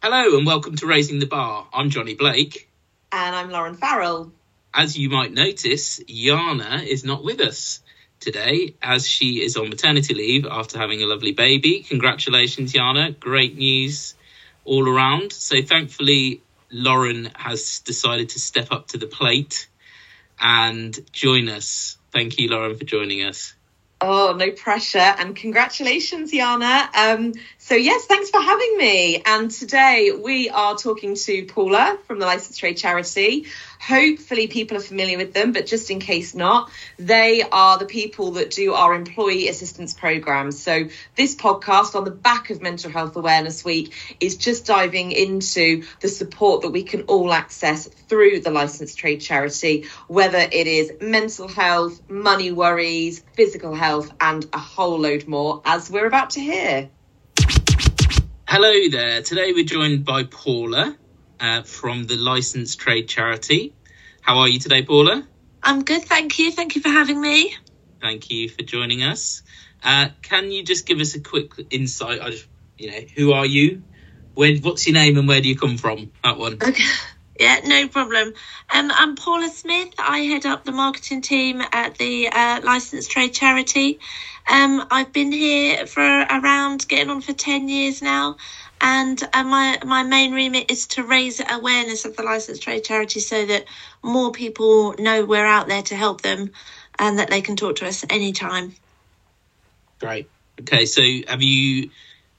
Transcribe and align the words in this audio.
Hello 0.00 0.36
and 0.36 0.46
welcome 0.46 0.76
to 0.76 0.86
Raising 0.86 1.18
the 1.18 1.26
Bar. 1.26 1.66
I'm 1.74 1.90
Johnny 1.90 2.14
Blake. 2.14 2.70
And 3.10 3.34
I'm 3.34 3.50
Lauren 3.50 3.74
Farrell. 3.74 4.30
As 4.72 4.96
you 4.96 5.10
might 5.10 5.32
notice, 5.32 6.00
Jana 6.06 6.84
is 6.86 7.04
not 7.04 7.24
with 7.24 7.40
us 7.40 7.80
today 8.20 8.76
as 8.80 9.08
she 9.08 9.42
is 9.42 9.56
on 9.56 9.70
maternity 9.70 10.14
leave 10.14 10.46
after 10.46 10.78
having 10.78 11.02
a 11.02 11.06
lovely 11.06 11.32
baby. 11.32 11.80
Congratulations, 11.80 12.72
Jana. 12.72 13.10
Great 13.10 13.58
news 13.58 14.14
all 14.64 14.88
around. 14.88 15.32
So, 15.32 15.62
thankfully, 15.62 16.42
Lauren 16.70 17.28
has 17.34 17.80
decided 17.80 18.28
to 18.30 18.38
step 18.38 18.68
up 18.70 18.86
to 18.88 18.98
the 18.98 19.08
plate 19.08 19.68
and 20.38 20.96
join 21.10 21.48
us. 21.48 21.96
Thank 22.12 22.38
you, 22.38 22.50
Lauren, 22.50 22.76
for 22.78 22.84
joining 22.84 23.24
us. 23.24 23.54
Oh, 24.00 24.32
no 24.38 24.52
pressure. 24.52 24.98
And 24.98 25.34
congratulations, 25.34 26.30
Jana. 26.30 26.88
Um, 26.94 27.34
so, 27.58 27.74
yes, 27.74 28.06
thanks 28.06 28.30
for 28.30 28.40
having 28.40 28.78
me. 28.78 29.22
And 29.26 29.50
today 29.50 30.12
we 30.12 30.50
are 30.50 30.76
talking 30.76 31.16
to 31.16 31.44
Paula 31.46 31.98
from 32.06 32.20
the 32.20 32.26
Licensed 32.26 32.60
Trade 32.60 32.76
Charity. 32.76 33.46
Hopefully, 33.80 34.48
people 34.48 34.76
are 34.76 34.80
familiar 34.80 35.16
with 35.16 35.32
them, 35.32 35.52
but 35.52 35.66
just 35.66 35.90
in 35.90 36.00
case 36.00 36.34
not, 36.34 36.70
they 36.98 37.42
are 37.42 37.78
the 37.78 37.86
people 37.86 38.32
that 38.32 38.50
do 38.50 38.74
our 38.74 38.94
employee 38.94 39.48
assistance 39.48 39.94
program. 39.94 40.50
So, 40.50 40.88
this 41.14 41.36
podcast 41.36 41.94
on 41.94 42.04
the 42.04 42.10
back 42.10 42.50
of 42.50 42.60
Mental 42.60 42.90
Health 42.90 43.16
Awareness 43.16 43.64
Week 43.64 43.94
is 44.20 44.36
just 44.36 44.66
diving 44.66 45.12
into 45.12 45.84
the 46.00 46.08
support 46.08 46.62
that 46.62 46.70
we 46.70 46.82
can 46.82 47.02
all 47.02 47.32
access 47.32 47.86
through 47.86 48.40
the 48.40 48.50
Licensed 48.50 48.98
Trade 48.98 49.20
Charity, 49.20 49.86
whether 50.08 50.38
it 50.38 50.66
is 50.66 50.92
mental 51.00 51.48
health, 51.48 52.00
money 52.08 52.50
worries, 52.50 53.22
physical 53.34 53.74
health, 53.74 54.10
and 54.20 54.44
a 54.52 54.58
whole 54.58 54.98
load 54.98 55.28
more, 55.28 55.62
as 55.64 55.90
we're 55.90 56.06
about 56.06 56.30
to 56.30 56.40
hear. 56.40 56.90
Hello 58.48 58.88
there. 58.90 59.22
Today 59.22 59.52
we're 59.52 59.64
joined 59.64 60.04
by 60.04 60.24
Paula 60.24 60.96
uh, 61.40 61.62
from 61.62 62.04
the 62.04 62.16
Licensed 62.16 62.78
Trade 62.80 63.08
Charity. 63.08 63.74
How 64.20 64.38
are 64.38 64.48
you 64.48 64.58
today, 64.58 64.82
Paula? 64.82 65.26
I'm 65.62 65.84
good, 65.84 66.02
thank 66.02 66.38
you. 66.38 66.52
Thank 66.52 66.76
you 66.76 66.82
for 66.82 66.88
having 66.88 67.20
me. 67.20 67.54
Thank 68.00 68.30
you 68.30 68.48
for 68.48 68.62
joining 68.62 69.02
us. 69.02 69.42
Uh, 69.82 70.08
can 70.22 70.50
you 70.50 70.62
just 70.64 70.86
give 70.86 71.00
us 71.00 71.14
a 71.14 71.20
quick 71.20 71.52
insight? 71.70 72.20
I 72.20 72.30
just, 72.30 72.46
you 72.76 72.90
know, 72.90 73.00
who 73.16 73.32
are 73.32 73.46
you? 73.46 73.82
Where, 74.34 74.56
what's 74.58 74.86
your 74.86 74.94
name 74.94 75.18
and 75.18 75.26
where 75.26 75.40
do 75.40 75.48
you 75.48 75.56
come 75.56 75.76
from? 75.78 76.12
That 76.22 76.38
one. 76.38 76.54
Okay. 76.54 76.84
Yeah, 77.38 77.60
no 77.64 77.86
problem. 77.86 78.34
Um, 78.74 78.90
I'm 78.92 79.14
Paula 79.14 79.48
Smith. 79.48 79.94
I 79.96 80.18
head 80.22 80.44
up 80.44 80.64
the 80.64 80.72
marketing 80.72 81.22
team 81.22 81.62
at 81.72 81.96
the 81.96 82.28
uh, 82.32 82.60
Licensed 82.64 83.12
Trade 83.12 83.32
Charity. 83.32 84.00
Um, 84.48 84.84
I've 84.90 85.12
been 85.12 85.30
here 85.30 85.86
for 85.86 86.02
around 86.02 86.88
getting 86.88 87.10
on 87.10 87.20
for 87.20 87.32
10 87.32 87.68
years 87.68 88.02
now. 88.02 88.38
And 88.80 89.20
uh, 89.32 89.44
my, 89.44 89.78
my 89.84 90.02
main 90.02 90.32
remit 90.32 90.70
is 90.70 90.86
to 90.88 91.02
raise 91.02 91.40
awareness 91.40 92.04
of 92.04 92.16
the 92.16 92.22
Licensed 92.22 92.62
Trade 92.62 92.84
Charity 92.84 93.20
so 93.20 93.44
that 93.46 93.64
more 94.02 94.30
people 94.32 94.94
know 94.98 95.24
we're 95.24 95.46
out 95.46 95.68
there 95.68 95.82
to 95.82 95.96
help 95.96 96.22
them 96.22 96.50
and 96.98 97.18
that 97.18 97.30
they 97.30 97.40
can 97.40 97.56
talk 97.56 97.76
to 97.76 97.86
us 97.86 98.04
anytime. 98.10 98.74
Great. 99.98 100.28
Okay, 100.60 100.86
so 100.86 101.02
have 101.28 101.42
you 101.42 101.90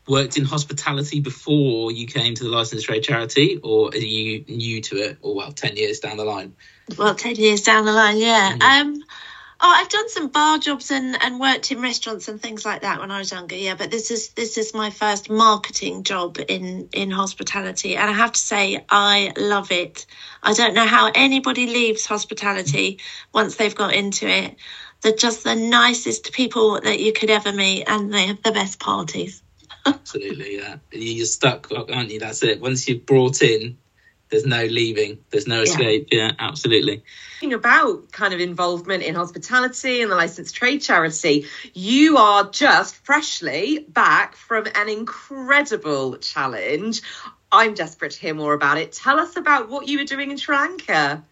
worked 0.08 0.38
in 0.38 0.44
hospitality 0.44 1.20
before 1.20 1.92
you 1.92 2.08
came 2.08 2.34
to 2.36 2.44
the 2.44 2.50
licensed 2.50 2.86
trade 2.86 3.04
charity, 3.04 3.60
or 3.64 3.90
are 3.90 3.98
you 3.98 4.44
new 4.48 4.82
to 4.82 4.98
it? 4.98 5.18
Or 5.22 5.36
well, 5.36 5.52
ten 5.52 5.78
years 5.78 6.00
down 6.00 6.18
the 6.18 6.26
line. 6.26 6.56
Well, 6.98 7.16
ten 7.16 7.36
years 7.36 7.62
down 7.62 7.86
the 7.86 7.94
line, 7.94 8.18
yeah. 8.18 8.58
Mm-hmm. 8.58 8.90
Um, 8.90 9.04
oh, 9.62 9.74
I've 9.76 9.90
done 9.90 10.10
some 10.10 10.28
bar 10.30 10.58
jobs 10.58 10.92
and, 10.92 11.18
and 11.22 11.40
worked 11.40 11.72
in 11.72 11.82
restaurants 11.82 12.28
and 12.28 12.42
things 12.42 12.66
like 12.66 12.82
that 12.82 13.00
when 13.00 13.12
I 13.12 13.20
was 13.20 13.32
younger. 13.32 13.56
Yeah, 13.56 13.76
but 13.76 13.92
this 13.92 14.12
is 14.12 14.30
this 14.30 14.58
is 14.58 14.74
my 14.74 14.90
first 14.90 15.30
marketing 15.30 16.04
job 16.04 16.38
in 16.48 16.90
in 16.94 17.12
hospitality, 17.12 17.96
and 17.96 18.10
I 18.10 18.14
have 18.14 18.32
to 18.32 18.40
say 18.40 18.84
I 18.90 19.34
love 19.38 19.72
it. 19.72 20.06
I 20.42 20.54
don't 20.54 20.74
know 20.74 20.86
how 20.86 21.12
anybody 21.14 21.68
leaves 21.68 22.06
hospitality 22.06 23.00
once 23.34 23.56
they've 23.56 23.76
got 23.76 23.94
into 23.94 24.28
it. 24.28 24.56
They're 25.02 25.14
just 25.14 25.44
the 25.44 25.56
nicest 25.56 26.34
people 26.34 26.80
that 26.82 27.00
you 27.00 27.14
could 27.14 27.30
ever 27.30 27.52
meet, 27.52 27.86
and 27.88 28.14
they 28.14 28.28
have 28.28 28.42
the 28.44 28.52
best 28.52 28.80
parties. 28.80 29.42
Absolutely, 29.86 30.58
yeah. 30.58 30.78
You're 30.92 31.26
stuck, 31.26 31.72
aren't 31.72 32.12
you? 32.12 32.20
That's 32.20 32.44
it. 32.44 32.60
Once 32.60 32.88
you're 32.88 33.00
brought 33.00 33.42
in, 33.42 33.78
there's 34.30 34.46
no 34.46 34.64
leaving. 34.66 35.20
There's 35.30 35.48
no 35.48 35.62
escape. 35.62 36.10
Yeah, 36.12 36.28
yeah 36.28 36.32
absolutely. 36.40 37.04
Thinking 37.40 37.54
about 37.54 38.12
kind 38.12 38.34
of 38.34 38.40
involvement 38.40 39.04
in 39.04 39.16
hospitality 39.16 40.02
and 40.02 40.12
the 40.12 40.16
licensed 40.16 40.56
trade 40.56 40.80
charity, 40.80 41.46
you 41.74 42.18
are 42.18 42.50
just 42.50 42.96
freshly 42.98 43.86
back 43.88 44.36
from 44.36 44.68
an 44.76 44.90
incredible 44.90 46.18
challenge. 46.18 47.02
I'm 47.52 47.74
desperate 47.74 48.12
to 48.12 48.20
hear 48.20 48.36
more 48.36 48.54
about 48.54 48.78
it. 48.78 48.92
Tell 48.92 49.20
us 49.20 49.36
about 49.36 49.70
what 49.70 49.88
you 49.88 49.98
were 49.98 50.06
doing 50.06 50.30
in 50.32 50.38
Sri 50.38 50.56
Lanka. 50.56 51.24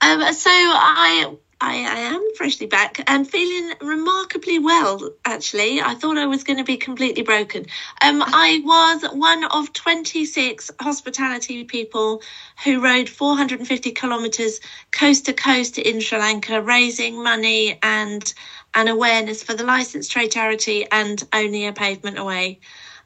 Um, 0.00 0.32
so 0.32 0.50
I 0.50 1.36
I, 1.62 1.76
I, 1.76 1.98
am 2.12 2.34
freshly 2.36 2.66
back 2.66 3.00
and 3.06 3.28
feeling 3.28 3.72
remarkably 3.80 4.58
well, 4.58 5.10
actually. 5.24 5.80
I 5.80 5.94
thought 5.94 6.18
I 6.18 6.26
was 6.26 6.42
going 6.42 6.56
to 6.56 6.64
be 6.64 6.76
completely 6.76 7.22
broken. 7.22 7.66
Um, 8.02 8.20
I 8.26 8.60
was 8.64 9.04
one 9.12 9.44
of 9.44 9.72
26 9.72 10.72
hospitality 10.80 11.62
people 11.62 12.22
who 12.64 12.80
rode 12.80 13.08
450 13.08 13.92
kilometres 13.92 14.58
coast 14.90 15.26
to 15.26 15.32
coast 15.32 15.78
in 15.78 16.00
Sri 16.00 16.18
Lanka, 16.18 16.60
raising 16.60 17.22
money 17.22 17.78
and 17.80 18.34
an 18.74 18.88
awareness 18.88 19.44
for 19.44 19.54
the 19.54 19.64
licensed 19.64 20.10
trade 20.10 20.32
charity 20.32 20.84
and 20.90 21.22
only 21.32 21.66
a 21.66 21.72
pavement 21.72 22.18
away. 22.18 22.58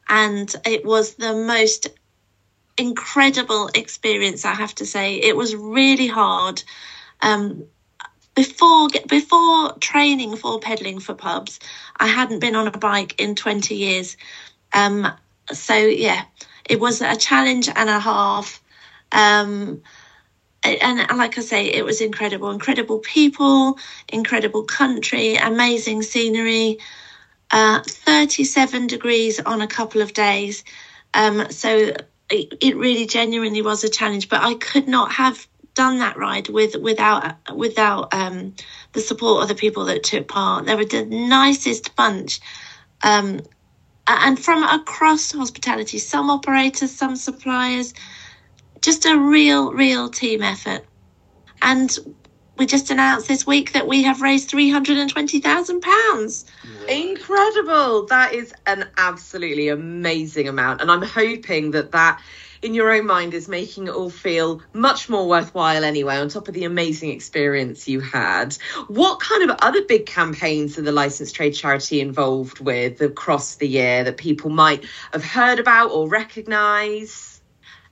And 0.09 0.53
it 0.65 0.83
was 0.83 1.17
the 1.17 1.35
most 1.35 1.89
incredible 2.79 3.69
experience, 3.75 4.47
I 4.47 4.55
have 4.55 4.75
to 4.77 4.87
say. 4.87 5.17
It 5.17 5.37
was 5.37 5.55
really 5.55 6.07
hard. 6.07 6.63
Um, 7.21 7.67
before 8.37 8.89
before 9.09 9.73
training 9.81 10.37
for 10.37 10.61
pedaling 10.61 11.01
for 11.01 11.15
pubs, 11.15 11.59
I 11.97 12.07
hadn't 12.07 12.39
been 12.39 12.55
on 12.55 12.69
a 12.69 12.79
bike 12.79 13.21
in 13.21 13.35
20 13.35 13.75
years. 13.75 14.17
Um, 14.73 15.11
so 15.53 15.75
yeah, 15.75 16.23
it 16.69 16.79
was 16.79 17.01
a 17.01 17.17
challenge 17.17 17.69
and 17.75 17.89
a 17.89 17.99
half. 17.99 18.63
Um, 19.11 19.83
and, 20.63 21.01
and 21.01 21.19
like 21.19 21.39
I 21.39 21.41
say, 21.41 21.67
it 21.67 21.85
was 21.85 22.01
incredible, 22.01 22.51
incredible 22.51 22.99
people, 22.99 23.79
incredible 24.09 24.65
country, 24.65 25.37
amazing 25.37 26.03
scenery. 26.03 26.79
Uh, 27.53 27.81
37 27.85 28.89
degrees 28.89 29.39
on 29.39 29.63
a 29.63 29.69
couple 29.69 30.03
of 30.03 30.13
days. 30.13 30.65
Um, 31.15 31.49
so 31.51 31.93
it, 32.29 32.59
it 32.61 32.77
really 32.77 33.07
genuinely 33.07 33.63
was 33.63 33.85
a 33.85 33.89
challenge, 33.89 34.29
but 34.29 34.43
I 34.43 34.55
could 34.55 34.89
not 34.89 35.13
have 35.13 35.47
done 35.77 36.01
that 36.01 36.17
ride 36.17 36.49
with 36.49 36.75
without 36.77 37.37
without 37.55 38.13
um, 38.13 38.55
the 38.95 39.01
support 39.01 39.43
of 39.43 39.49
the 39.49 39.55
people 39.55 39.85
that 39.85 40.03
took 40.03 40.27
part. 40.27 40.67
They 40.67 40.75
were 40.75 40.85
the 40.85 41.05
nicest 41.05 41.95
bunch, 41.95 42.41
um, 43.05 43.41
and 44.09 44.39
from 44.39 44.65
across 44.65 45.31
hospitality, 45.31 45.99
some 45.99 46.31
operators, 46.31 46.91
some 46.91 47.15
suppliers, 47.15 47.95
just 48.81 49.07
a 49.07 49.17
real, 49.17 49.73
real 49.73 50.09
team 50.09 50.43
effort. 50.43 50.85
And 51.63 51.97
we 52.57 52.67
just 52.67 52.91
announced 52.91 53.29
this 53.29 53.47
week 53.47 53.73
that 53.73 53.87
we 53.87 54.03
have 54.03 54.23
raised 54.23 54.49
three 54.49 54.71
hundred 54.71 54.97
and 54.97 55.11
twenty 55.11 55.41
thousand 55.41 55.83
pounds. 55.83 56.47
Incredible! 56.89 58.07
That 58.07 58.33
is 58.33 58.55
an 58.67 58.89
absolutely 58.97 59.69
amazing 59.69 60.49
amount, 60.49 60.81
and 60.81 60.91
I'm 60.91 61.03
hoping 61.03 61.73
that 61.73 61.93
that 61.93 62.21
in 62.67 62.75
your 62.75 62.93
own 62.93 63.07
mind 63.07 63.33
is 63.33 63.49
making 63.49 63.87
it 63.87 63.95
all 63.95 64.11
feel 64.11 64.61
much 64.73 65.09
more 65.09 65.29
worthwhile 65.29 65.85
anyway, 65.85 66.17
on 66.17 66.29
top 66.29 66.49
of 66.49 66.55
the 66.55 66.65
amazing 66.65 67.11
experience 67.11 67.87
you 67.87 68.01
had. 68.01 68.57
What 68.89 69.21
kind 69.21 69.49
of 69.49 69.57
other 69.61 69.83
big 69.85 70.05
campaigns 70.05 70.77
are 70.77 70.83
the 70.83 70.91
licensed 70.91 71.37
trade 71.37 71.55
charity 71.55 72.01
involved 72.01 72.59
with 72.59 73.01
across 73.01 73.55
the 73.55 73.69
year 73.69 74.03
that 74.03 74.17
people 74.17 74.51
might 74.51 74.85
have 75.13 75.25
heard 75.25 75.61
about 75.61 75.93
or 75.93 76.09
recognise? 76.09 77.41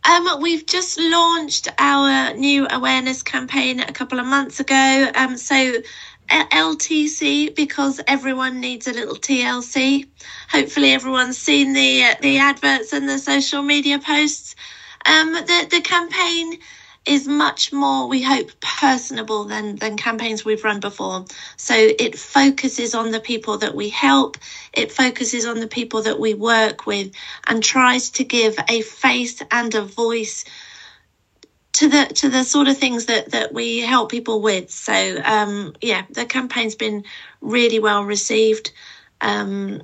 Um, 0.06 0.42
we've 0.42 0.66
just 0.66 0.98
launched 0.98 1.68
our 1.78 2.34
new 2.34 2.66
awareness 2.68 3.22
campaign 3.22 3.80
a 3.80 3.92
couple 3.92 4.18
of 4.18 4.26
months 4.26 4.60
ago. 4.60 5.10
Um, 5.14 5.38
so 5.38 5.74
LTC 6.30 7.54
because 7.54 8.00
everyone 8.06 8.60
needs 8.60 8.86
a 8.86 8.92
little 8.92 9.16
TLC. 9.16 10.06
Hopefully, 10.50 10.92
everyone's 10.92 11.38
seen 11.38 11.72
the 11.72 12.16
the 12.20 12.38
adverts 12.38 12.92
and 12.92 13.08
the 13.08 13.18
social 13.18 13.62
media 13.62 13.98
posts. 13.98 14.54
Um, 15.06 15.32
the 15.32 15.68
the 15.70 15.80
campaign 15.80 16.58
is 17.06 17.28
much 17.28 17.72
more, 17.72 18.08
we 18.08 18.22
hope, 18.22 18.50
personable 18.60 19.44
than 19.44 19.76
than 19.76 19.96
campaigns 19.96 20.44
we've 20.44 20.64
run 20.64 20.80
before. 20.80 21.26
So 21.56 21.74
it 21.76 22.18
focuses 22.18 22.94
on 22.94 23.10
the 23.10 23.20
people 23.20 23.58
that 23.58 23.74
we 23.74 23.90
help. 23.90 24.38
It 24.72 24.92
focuses 24.92 25.44
on 25.46 25.60
the 25.60 25.68
people 25.68 26.02
that 26.02 26.18
we 26.18 26.34
work 26.34 26.86
with, 26.86 27.12
and 27.46 27.62
tries 27.62 28.10
to 28.10 28.24
give 28.24 28.56
a 28.68 28.80
face 28.82 29.42
and 29.50 29.74
a 29.74 29.82
voice 29.82 30.44
to 31.74 31.88
the 31.88 32.06
to 32.06 32.28
the 32.28 32.44
sort 32.44 32.68
of 32.68 32.78
things 32.78 33.06
that 33.06 33.32
that 33.32 33.52
we 33.52 33.78
help 33.80 34.10
people 34.10 34.40
with. 34.40 34.70
So 34.70 35.20
um, 35.24 35.74
yeah, 35.80 36.02
the 36.10 36.24
campaign's 36.24 36.74
been 36.74 37.04
really 37.40 37.78
well 37.78 38.04
received. 38.04 38.72
Um, 39.20 39.82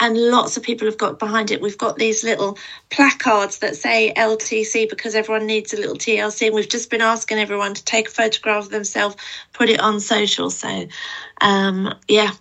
and 0.00 0.18
lots 0.18 0.56
of 0.56 0.64
people 0.64 0.86
have 0.88 0.98
got 0.98 1.20
behind 1.20 1.52
it. 1.52 1.60
We've 1.60 1.78
got 1.78 1.96
these 1.96 2.24
little 2.24 2.58
placards 2.90 3.58
that 3.58 3.76
say 3.76 4.12
LTC 4.16 4.90
because 4.90 5.14
everyone 5.14 5.46
needs 5.46 5.72
a 5.72 5.76
little 5.76 5.94
TLC, 5.94 6.46
and 6.46 6.56
we've 6.56 6.68
just 6.68 6.90
been 6.90 7.00
asking 7.00 7.38
everyone 7.38 7.74
to 7.74 7.84
take 7.84 8.08
a 8.08 8.10
photograph 8.10 8.64
of 8.64 8.70
themselves, 8.70 9.14
put 9.52 9.70
it 9.70 9.78
on 9.78 10.00
social. 10.00 10.50
So, 10.50 10.88
um, 11.40 11.94
yeah, 12.08 12.32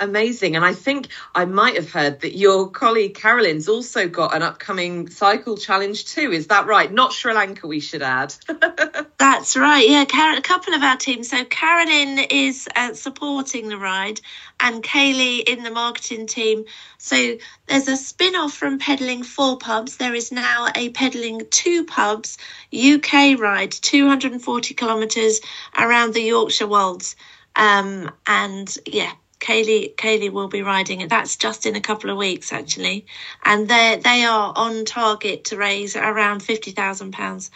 amazing. 0.00 0.56
And 0.56 0.64
I 0.64 0.74
think 0.74 1.08
I 1.34 1.44
might 1.44 1.76
have 1.76 1.90
heard 1.90 2.20
that 2.20 2.36
your 2.36 2.68
colleague 2.70 3.14
Carolyn's 3.14 3.68
also 3.68 4.08
got 4.08 4.34
an 4.34 4.42
upcoming 4.42 5.08
cycle 5.08 5.56
challenge 5.56 6.06
too. 6.06 6.32
Is 6.32 6.48
that 6.48 6.66
right? 6.66 6.92
Not 6.92 7.12
Sri 7.12 7.32
Lanka, 7.32 7.66
we 7.66 7.80
should 7.80 8.02
add. 8.02 8.34
That's 9.18 9.56
right. 9.56 9.88
Yeah, 9.88 10.04
Car- 10.06 10.36
a 10.36 10.40
couple 10.40 10.74
of 10.74 10.82
our 10.82 10.96
teams. 10.96 11.28
So 11.30 11.44
Carolyn 11.44 12.18
is 12.30 12.68
uh, 12.74 12.94
supporting 12.94 13.68
the 13.68 13.76
ride, 13.78 14.20
and 14.58 14.82
Kaylee 14.82 15.48
in 15.48 15.62
the 15.62 15.70
marketing 15.70 16.26
team. 16.26 16.64
So 16.98 17.36
there's 17.66 17.88
a 17.88 17.96
spin 17.96 18.34
off 18.34 18.54
from 18.54 18.78
pedaling 18.78 19.22
for 19.22 19.58
pubs. 19.58 19.96
There 19.98 20.14
is 20.14 20.32
now 20.32 20.68
a 20.74 20.90
pedaling 20.90 21.42
two 21.50 21.84
pubs 21.84 22.38
UK 22.74 23.38
ride, 23.38 23.72
240 23.72 24.74
kilometres 24.74 25.40
around 25.78 26.14
the 26.14 26.22
Yorkshire 26.22 26.66
Wolds. 26.66 27.16
Um, 27.56 28.10
and 28.26 28.74
yeah, 28.86 29.12
Kaylee 29.40 29.94
Kaylee 29.96 30.32
will 30.32 30.48
be 30.48 30.62
riding 30.62 31.00
it. 31.00 31.10
That's 31.10 31.36
just 31.36 31.66
in 31.66 31.76
a 31.76 31.80
couple 31.80 32.10
of 32.10 32.18
weeks 32.18 32.52
actually, 32.52 33.06
and 33.44 33.68
they 33.68 34.00
they 34.02 34.24
are 34.24 34.52
on 34.56 34.84
target 34.84 35.44
to 35.46 35.56
raise 35.56 35.96
around 35.96 36.42
fifty 36.42 36.72
thousand 36.72 37.12
pounds. 37.12 37.50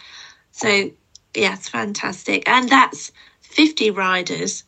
So 0.51 0.91
it's 1.33 1.69
fantastic, 1.69 2.49
and 2.49 2.69
that's 2.69 3.11
fifty 3.41 3.91
riders. 3.91 4.63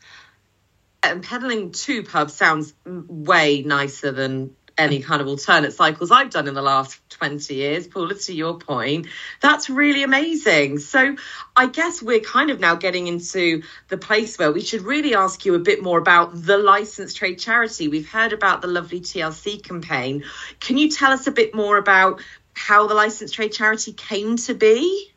And 1.04 1.24
pedaling 1.24 1.72
two 1.72 2.04
pubs 2.04 2.36
sounds 2.36 2.74
way 2.86 3.64
nicer 3.64 4.12
than 4.12 4.57
any 4.78 5.02
kind 5.02 5.22
of 5.22 5.28
alternate 5.28 5.74
cycles 5.74 6.12
I've 6.12 6.30
done 6.30 6.48
in 6.48 6.54
the 6.54 6.62
last 6.62 7.00
20 7.10 7.54
years. 7.54 7.88
Paula, 7.88 8.14
to 8.14 8.34
your 8.34 8.58
point, 8.58 9.08
that's 9.42 9.70
really 9.70 10.04
amazing. 10.04 10.80
So 10.80 11.16
I 11.56 11.68
guess 11.68 12.02
we're 12.02 12.20
kind 12.20 12.50
of 12.50 12.60
now 12.60 12.76
getting 12.76 13.08
into 13.08 13.64
the 13.88 13.98
place 13.98 14.38
where 14.38 14.52
we 14.52 14.62
should 14.62 14.82
really 14.82 15.16
ask 15.16 15.46
you 15.46 15.56
a 15.56 15.60
bit 15.60 15.82
more 15.82 15.98
about 15.98 16.32
the 16.34 16.58
licensed 16.58 17.18
trade 17.18 17.40
charity. 17.40 17.88
We've 17.88 18.10
heard 18.10 18.34
about 18.34 18.62
the 18.62 18.68
lovely 18.68 19.02
TLC 19.02 19.64
campaign. 19.64 20.24
Can 20.60 20.78
you 20.78 20.90
tell 20.90 21.12
us 21.12 21.28
a 21.28 21.32
bit 21.32 21.56
more 21.56 21.78
about 21.78 22.22
how 22.54 22.88
the 22.88 22.94
licensed 22.94 23.34
trade 23.34 23.52
charity 23.54 23.94
came 23.94 24.38
to 24.38 24.54
be? 24.54 25.12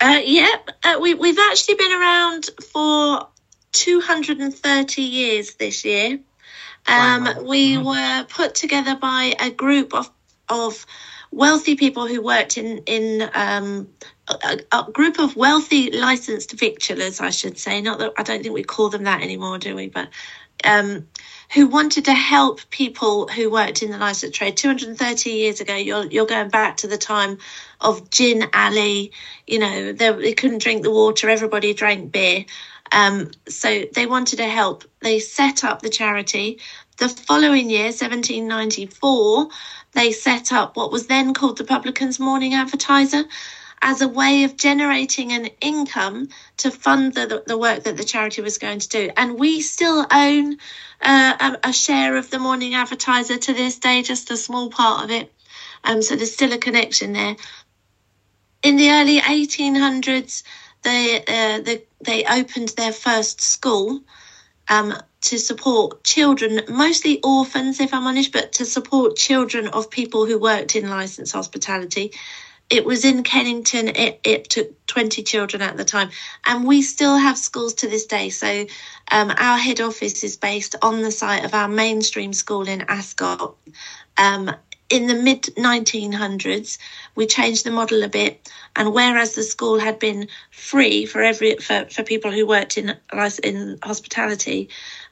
Uh, 0.00 0.20
yeah, 0.24 0.54
uh, 0.84 0.98
we, 1.00 1.14
we've 1.14 1.38
actually 1.38 1.74
been 1.74 1.92
around 1.92 2.50
for 2.72 3.28
230 3.72 5.02
years 5.02 5.54
this 5.54 5.84
year. 5.84 6.20
Um, 6.88 7.24
wow. 7.24 7.42
We 7.42 7.74
mm-hmm. 7.74 7.86
were 7.86 8.24
put 8.28 8.54
together 8.54 8.96
by 8.96 9.34
a 9.38 9.50
group 9.50 9.94
of 9.94 10.10
of 10.48 10.86
wealthy 11.30 11.76
people 11.76 12.06
who 12.06 12.22
worked 12.22 12.56
in 12.56 12.78
in 12.86 13.30
um, 13.34 13.88
a, 14.28 14.58
a, 14.72 14.90
group 14.90 15.18
of 15.18 15.36
wealthy 15.36 15.90
licensed 15.90 16.56
victualers, 16.56 17.20
I 17.20 17.30
should 17.30 17.58
say. 17.58 17.80
Not 17.80 17.98
that 17.98 18.12
I 18.16 18.22
don't 18.22 18.42
think 18.42 18.54
we 18.54 18.62
call 18.62 18.88
them 18.88 19.04
that 19.04 19.22
anymore, 19.22 19.58
do 19.58 19.76
we? 19.76 19.88
But 19.88 20.08
um, 20.64 21.06
who 21.52 21.66
wanted 21.66 22.06
to 22.06 22.12
help 22.12 22.68
people 22.70 23.28
who 23.28 23.50
worked 23.50 23.82
in 23.82 23.90
the 23.90 23.98
licensed 23.98 24.34
trade. 24.34 24.56
230 24.56 25.30
years 25.30 25.60
ago, 25.60 25.74
you're 25.74 26.06
you're 26.06 26.26
going 26.26 26.48
back 26.48 26.78
to 26.78 26.88
the 26.88 26.98
time 26.98 27.38
of 27.80 28.10
gin 28.10 28.44
alley. 28.52 29.12
You 29.46 29.58
know, 29.60 29.92
they, 29.92 30.12
they 30.12 30.32
couldn't 30.32 30.62
drink 30.62 30.82
the 30.82 30.90
water. 30.90 31.28
Everybody 31.28 31.74
drank 31.74 32.12
beer. 32.12 32.44
Um, 32.92 33.30
so 33.48 33.84
they 33.94 34.06
wanted 34.06 34.36
to 34.36 34.46
help. 34.46 34.84
They 35.00 35.18
set 35.18 35.64
up 35.64 35.82
the 35.82 35.90
charity. 35.90 36.60
The 36.98 37.08
following 37.08 37.70
year, 37.70 37.86
1794, 37.86 39.48
they 39.92 40.12
set 40.12 40.52
up 40.52 40.76
what 40.76 40.92
was 40.92 41.06
then 41.06 41.34
called 41.34 41.58
the 41.58 41.64
Publican's 41.64 42.18
Morning 42.18 42.54
Advertiser 42.54 43.24
as 43.82 44.02
a 44.02 44.08
way 44.08 44.44
of 44.44 44.56
generating 44.56 45.32
an 45.32 45.46
income 45.60 46.28
to 46.58 46.70
fund 46.70 47.14
the, 47.14 47.42
the 47.46 47.56
work 47.56 47.84
that 47.84 47.96
the 47.96 48.04
charity 48.04 48.42
was 48.42 48.58
going 48.58 48.80
to 48.80 48.88
do. 48.88 49.10
And 49.16 49.38
we 49.38 49.60
still 49.60 50.04
own 50.10 50.58
uh, 51.00 51.56
a, 51.62 51.68
a, 51.68 51.72
share 51.72 52.16
of 52.16 52.30
the 52.30 52.40
Morning 52.40 52.74
Advertiser 52.74 53.38
to 53.38 53.54
this 53.54 53.78
day, 53.78 54.02
just 54.02 54.30
a 54.30 54.36
small 54.36 54.68
part 54.68 55.04
of 55.04 55.10
it. 55.10 55.32
Um, 55.84 56.02
so 56.02 56.16
there's 56.16 56.34
still 56.34 56.52
a 56.52 56.58
connection 56.58 57.12
there. 57.12 57.36
In 58.64 58.76
the 58.76 58.90
early 58.90 59.20
1800s, 59.20 60.42
the 60.82 61.22
uh, 61.28 61.60
they 61.62 61.84
they 62.00 62.24
opened 62.24 62.70
their 62.70 62.92
first 62.92 63.40
school 63.40 64.00
um, 64.68 64.94
to 65.22 65.38
support 65.38 66.04
children, 66.04 66.60
mostly 66.68 67.20
orphans, 67.22 67.80
if 67.80 67.92
I'm 67.92 68.06
honest, 68.06 68.32
but 68.32 68.52
to 68.52 68.64
support 68.64 69.16
children 69.16 69.68
of 69.68 69.90
people 69.90 70.26
who 70.26 70.38
worked 70.38 70.76
in 70.76 70.88
licensed 70.88 71.32
hospitality. 71.32 72.12
It 72.70 72.84
was 72.84 73.04
in 73.04 73.22
Kennington. 73.22 73.88
It, 73.88 74.20
it 74.24 74.50
took 74.50 74.86
20 74.86 75.22
children 75.22 75.62
at 75.62 75.78
the 75.78 75.84
time. 75.84 76.10
And 76.44 76.66
we 76.66 76.82
still 76.82 77.16
have 77.16 77.38
schools 77.38 77.74
to 77.74 77.88
this 77.88 78.04
day. 78.06 78.28
So 78.28 78.66
um, 79.10 79.32
our 79.38 79.56
head 79.56 79.80
office 79.80 80.22
is 80.22 80.36
based 80.36 80.76
on 80.82 81.02
the 81.02 81.10
site 81.10 81.44
of 81.44 81.54
our 81.54 81.68
mainstream 81.68 82.34
school 82.34 82.68
in 82.68 82.82
Ascot. 82.82 83.56
Um, 84.18 84.54
in 84.90 85.06
the 85.06 85.14
mid 85.14 85.42
1900s, 85.56 86.78
we 87.14 87.26
changed 87.26 87.64
the 87.64 87.70
model 87.70 88.02
a 88.02 88.08
bit, 88.08 88.50
and 88.76 88.92
whereas 88.92 89.34
the 89.34 89.42
school 89.42 89.78
had 89.78 89.98
been 89.98 90.28
free 90.50 91.04
for 91.06 91.22
every 91.22 91.56
for, 91.56 91.86
for 91.90 92.02
people 92.02 92.30
who 92.30 92.46
worked 92.46 92.78
in 92.78 92.96
in 93.42 93.78
hospitality, 93.82 94.68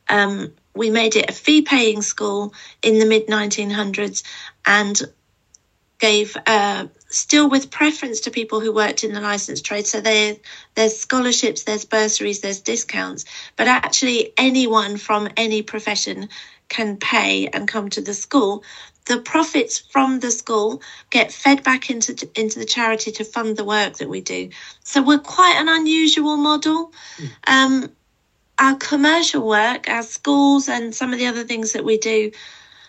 um, 0.09 0.53
we 0.75 0.91
made 0.91 1.17
it 1.17 1.31
a 1.31 1.33
fee-paying 1.33 2.03
school 2.03 2.55
in 2.83 2.99
the 2.99 3.07
mid 3.07 3.27
1900s, 3.27 4.23
and 4.65 5.03
gave 5.99 6.37
uh, 6.47 6.87
still 7.09 7.49
with 7.49 7.71
preference 7.71 8.21
to 8.21 8.31
people 8.31 8.61
who 8.61 8.73
worked 8.73 9.05
in 9.05 9.13
the 9.13 9.21
licensed 9.21 9.65
trade. 9.65 9.87
So 9.87 10.01
there, 10.01 10.37
there's 10.75 10.97
scholarships, 10.97 11.65
there's 11.65 11.85
bursaries, 11.85 12.41
there's 12.41 12.61
discounts, 12.61 13.25
but 13.57 13.69
actually 13.69 14.33
anyone 14.37 14.97
from 14.97 15.29
any 15.37 15.63
profession 15.63 16.29
can 16.69 16.97
pay 16.97 17.47
and 17.49 17.69
come 17.69 17.89
to 17.91 18.01
the 18.01 18.15
school 18.15 18.65
the 19.07 19.19
profits 19.21 19.79
from 19.79 20.21
the 20.21 20.31
school 20.31 20.83
get 21.11 21.33
fed 21.33 21.63
back 21.63 21.91
into 21.91 22.29
into 22.35 22.59
the 22.59 22.65
charity 22.65 23.11
to 23.13 23.25
fund 23.25 23.57
the 23.57 23.65
work 23.65 23.95
that 23.95 24.09
we 24.09 24.21
do. 24.21 24.51
So 24.85 25.03
we're 25.03 25.19
quite 25.19 25.57
an 25.57 25.69
unusual 25.69 26.37
model. 26.37 26.93
Mm. 27.17 27.31
Um, 27.47 27.93
our 28.59 28.75
commercial 28.77 29.47
work, 29.47 29.89
our 29.89 30.03
schools, 30.03 30.69
and 30.69 30.95
some 30.95 31.13
of 31.13 31.19
the 31.19 31.27
other 31.27 31.45
things 31.45 31.73
that 31.73 31.85
we 31.85 31.99
do 31.99 32.31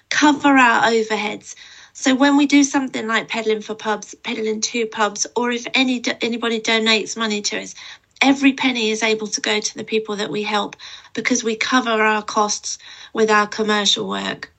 cover 0.10 0.50
our 0.50 0.84
overheads. 0.84 1.56
So 1.94 2.16
when 2.16 2.38
we 2.38 2.46
do 2.46 2.64
something 2.64 3.08
like 3.08 3.28
peddling 3.28 3.62
for 3.62 3.76
pubs, 3.76 4.16
peddling 4.16 4.62
two 4.62 4.86
pubs, 4.86 5.28
or 5.36 5.52
if 5.52 5.66
any 5.74 6.04
anybody 6.22 6.60
donates 6.60 7.18
money 7.18 7.42
to 7.42 7.62
us, 7.62 7.76
every 8.22 8.54
penny 8.54 8.92
is 8.92 9.04
able 9.04 9.28
to 9.28 9.42
go 9.42 9.60
to 9.60 9.78
the 9.78 9.84
people 9.84 10.16
that 10.16 10.32
we 10.32 10.44
help 10.44 10.76
because 11.14 11.44
we 11.44 11.56
cover 11.56 11.90
our 11.90 12.24
costs 12.24 12.78
with 13.14 13.30
our 13.30 13.48
commercial 13.48 14.08
work. 14.08 14.52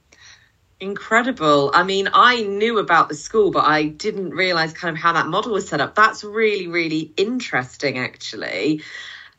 Incredible. 0.80 1.72
I 1.74 1.82
mean, 1.82 2.08
I 2.12 2.42
knew 2.42 2.78
about 2.78 3.08
the 3.08 3.16
school, 3.16 3.50
but 3.50 3.64
I 3.64 3.86
didn't 3.86 4.30
realize 4.30 4.72
kind 4.72 4.96
of 4.96 5.02
how 5.02 5.12
that 5.12 5.26
model 5.26 5.52
was 5.52 5.68
set 5.68 5.80
up. 5.80 5.96
That's 5.96 6.22
really, 6.22 6.68
really 6.68 7.12
interesting, 7.16 7.98
actually. 7.98 8.82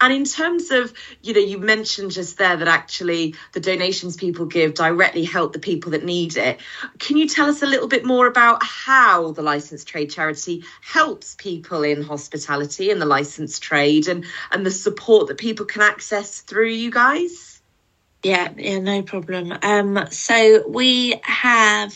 And 0.01 0.13
in 0.13 0.25
terms 0.25 0.72
of, 0.72 0.93
you 1.22 1.34
know, 1.34 1.39
you 1.39 1.58
mentioned 1.58 2.12
just 2.12 2.38
there 2.38 2.58
that 2.58 2.67
actually 2.67 3.36
the 3.53 3.62
donations 3.62 4.17
people 4.17 4.48
give 4.48 4.74
directly 4.74 5.24
help 5.24 5.53
the 5.53 5.60
people 5.60 5.91
that 5.91 6.03
need 6.03 6.36
it. 6.36 6.60
Can 7.00 7.15
you 7.15 7.27
tell 7.27 7.50
us 7.50 7.62
a 7.62 7.67
little 7.67 7.88
bit 7.88 8.03
more 8.03 8.27
about 8.27 8.62
how 8.62 9.31
the 9.31 9.41
licensed 9.41 9.88
trade 9.88 10.12
charity 10.12 10.63
helps 10.81 11.36
people 11.36 11.84
in 11.84 12.01
hospitality 12.01 12.91
and 12.91 13.01
the 13.01 13.05
licensed 13.05 13.63
trade 13.63 14.10
and, 14.10 14.25
and 14.51 14.65
the 14.65 14.72
support 14.72 15.27
that 15.27 15.38
people 15.38 15.65
can 15.65 15.81
access 15.81 16.41
through 16.41 16.69
you 16.69 16.91
guys? 16.91 17.49
Yeah, 18.23 18.49
yeah, 18.57 18.79
no 18.79 19.01
problem. 19.03 19.53
Um, 19.63 20.05
so 20.11 20.67
we 20.67 21.19
have 21.23 21.95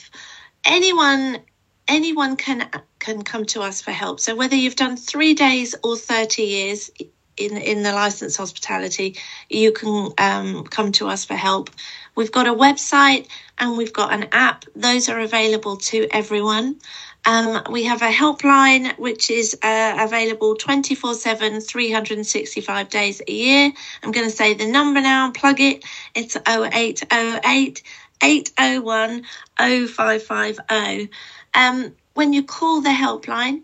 anyone 0.66 1.40
anyone 1.88 2.38
can 2.38 2.70
can 3.00 3.24
come 3.24 3.46
to 3.46 3.62
us 3.62 3.82
for 3.82 3.92
help. 3.92 4.20
So 4.20 4.36
whether 4.36 4.56
you've 4.56 4.76
done 4.78 4.98
three 4.98 5.34
days 5.34 5.76
or 5.84 5.98
thirty 5.98 6.44
years 6.44 6.92
in 7.38 7.58
in 7.58 7.84
the 7.84 7.92
licensed 7.94 8.38
hospitality, 8.38 9.18
you 9.50 9.72
can 9.74 10.12
um, 10.18 10.64
come 10.66 10.92
to 10.94 11.08
us 11.10 11.26
for 11.26 11.36
help. 11.36 11.70
We've 12.16 12.32
got 12.32 12.48
a 12.48 12.54
website 12.54 13.28
and 13.60 13.78
we've 13.78 13.94
got 13.94 14.14
an 14.14 14.28
app. 14.32 14.66
Those 14.76 15.10
are 15.10 15.20
available 15.20 15.78
to 15.78 16.08
everyone. 16.12 16.80
Um, 17.26 17.64
we 17.70 17.84
have 17.86 18.02
a 18.02 18.12
helpline 18.12 18.98
which 18.98 19.30
is 19.30 19.58
uh, 19.64 19.98
available 20.00 20.56
24 20.56 21.14
7, 21.14 21.62
365 21.62 22.90
days 22.90 23.22
a 23.28 23.32
year. 23.32 23.72
I'm 24.04 24.12
going 24.12 24.30
to 24.30 24.36
say 24.36 24.54
the 24.54 24.68
number 24.68 25.02
now 25.02 25.26
and 25.26 25.34
plug 25.34 25.62
it. 25.62 25.86
It's 26.16 26.36
0808 26.36 27.84
801 28.22 29.24
0550. 29.58 31.10
Um, 31.54 31.96
when 32.14 32.34
you 32.34 32.44
call 32.44 32.82
the 32.82 32.90
helpline, 32.90 33.62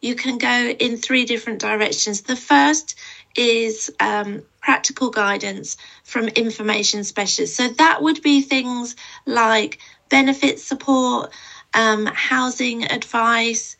you 0.00 0.14
can 0.14 0.38
go 0.38 0.74
in 0.78 0.96
three 0.96 1.24
different 1.24 1.60
directions. 1.60 2.22
The 2.22 2.36
first 2.36 2.98
is 3.36 3.90
um, 4.00 4.42
practical 4.60 5.10
guidance 5.10 5.76
from 6.02 6.28
information 6.28 7.04
specialists. 7.04 7.56
So 7.56 7.68
that 7.68 8.02
would 8.02 8.22
be 8.22 8.42
things 8.42 8.96
like 9.26 9.78
benefit 10.08 10.58
support, 10.58 11.32
um, 11.74 12.06
housing 12.06 12.84
advice, 12.84 13.76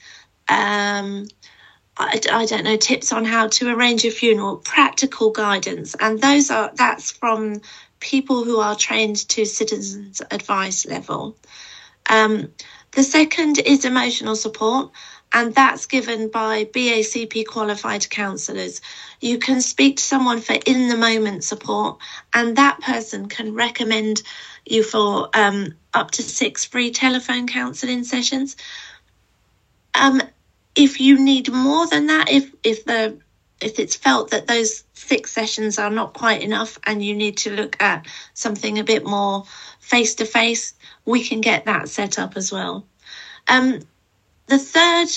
um, 0.48 1.26
I, 1.96 2.20
I, 2.32 2.46
don't 2.46 2.64
know 2.64 2.76
tips 2.76 3.12
on 3.12 3.24
how 3.24 3.48
to 3.48 3.74
arrange 3.74 4.04
a 4.04 4.10
funeral, 4.10 4.56
practical 4.56 5.30
guidance, 5.30 5.94
and 6.00 6.20
those 6.20 6.50
are 6.50 6.72
that's 6.74 7.10
from 7.10 7.60
people 8.00 8.44
who 8.44 8.58
are 8.58 8.74
trained 8.74 9.28
to 9.28 9.44
citizens 9.44 10.22
advice 10.30 10.86
level. 10.86 11.36
Um, 12.08 12.52
the 12.92 13.02
second 13.02 13.58
is 13.58 13.84
emotional 13.84 14.36
support, 14.36 14.90
and 15.32 15.54
that's 15.54 15.86
given 15.86 16.28
by 16.28 16.64
BACP 16.64 17.46
qualified 17.46 18.08
counsellors. 18.10 18.80
You 19.20 19.38
can 19.38 19.60
speak 19.60 19.96
to 19.96 20.02
someone 20.02 20.40
for 20.40 20.54
in 20.66 20.88
the 20.88 20.96
moment 20.96 21.44
support, 21.44 21.98
and 22.34 22.56
that 22.56 22.80
person 22.80 23.28
can 23.28 23.54
recommend 23.54 24.22
you 24.66 24.82
for 24.82 25.30
um, 25.34 25.74
up 25.94 26.10
to 26.12 26.22
six 26.22 26.64
free 26.64 26.90
telephone 26.90 27.46
counselling 27.46 28.04
sessions. 28.04 28.56
Um, 29.94 30.22
if 30.74 31.00
you 31.00 31.18
need 31.18 31.52
more 31.52 31.86
than 31.86 32.06
that, 32.06 32.30
if 32.30 32.52
if 32.62 32.84
the 32.84 33.18
if 33.60 33.78
it's 33.78 33.96
felt 33.96 34.30
that 34.30 34.46
those 34.46 34.84
six 34.92 35.30
sessions 35.30 35.78
are 35.78 35.90
not 35.90 36.14
quite 36.14 36.42
enough 36.42 36.78
and 36.84 37.04
you 37.04 37.14
need 37.14 37.36
to 37.38 37.50
look 37.50 37.80
at 37.80 38.06
something 38.34 38.78
a 38.78 38.84
bit 38.84 39.04
more 39.04 39.44
face 39.78 40.16
to 40.16 40.24
face, 40.24 40.74
we 41.04 41.22
can 41.22 41.40
get 41.40 41.66
that 41.66 41.88
set 41.88 42.18
up 42.18 42.36
as 42.36 42.50
well. 42.50 42.86
Um, 43.48 43.80
the 44.52 44.58
third 44.58 45.08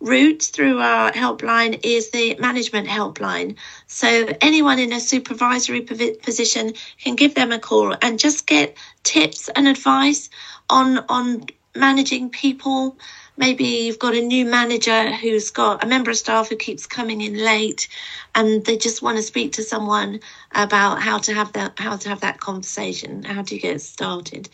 route 0.00 0.42
through 0.42 0.78
our 0.78 1.12
helpline 1.12 1.78
is 1.84 2.10
the 2.10 2.36
management 2.38 2.88
helpline. 2.88 3.56
So 3.86 4.26
anyone 4.40 4.78
in 4.78 4.94
a 4.94 5.00
supervisory 5.00 5.82
position 5.82 6.72
can 6.98 7.14
give 7.14 7.34
them 7.34 7.52
a 7.52 7.58
call 7.58 7.94
and 8.00 8.18
just 8.18 8.46
get 8.46 8.78
tips 9.02 9.50
and 9.50 9.68
advice 9.68 10.30
on 10.70 11.04
on 11.10 11.44
managing 11.76 12.30
people 12.30 12.96
maybe 13.36 13.64
you've 13.64 13.98
got 13.98 14.14
a 14.14 14.20
new 14.20 14.44
manager 14.44 15.12
who's 15.12 15.50
got 15.50 15.84
a 15.84 15.86
member 15.86 16.10
of 16.10 16.16
staff 16.16 16.48
who 16.48 16.56
keeps 16.56 16.86
coming 16.86 17.20
in 17.20 17.36
late 17.36 17.88
and 18.34 18.64
they 18.64 18.76
just 18.76 19.00
want 19.02 19.16
to 19.16 19.22
speak 19.22 19.52
to 19.52 19.62
someone 19.62 20.18
about 20.52 21.00
how 21.00 21.18
to 21.18 21.32
have 21.32 21.52
that 21.52 21.78
how 21.78 21.96
to 21.96 22.08
have 22.08 22.20
that 22.22 22.40
conversation 22.40 23.22
how 23.22 23.42
to 23.42 23.58
get 23.58 23.80
started 23.80 24.48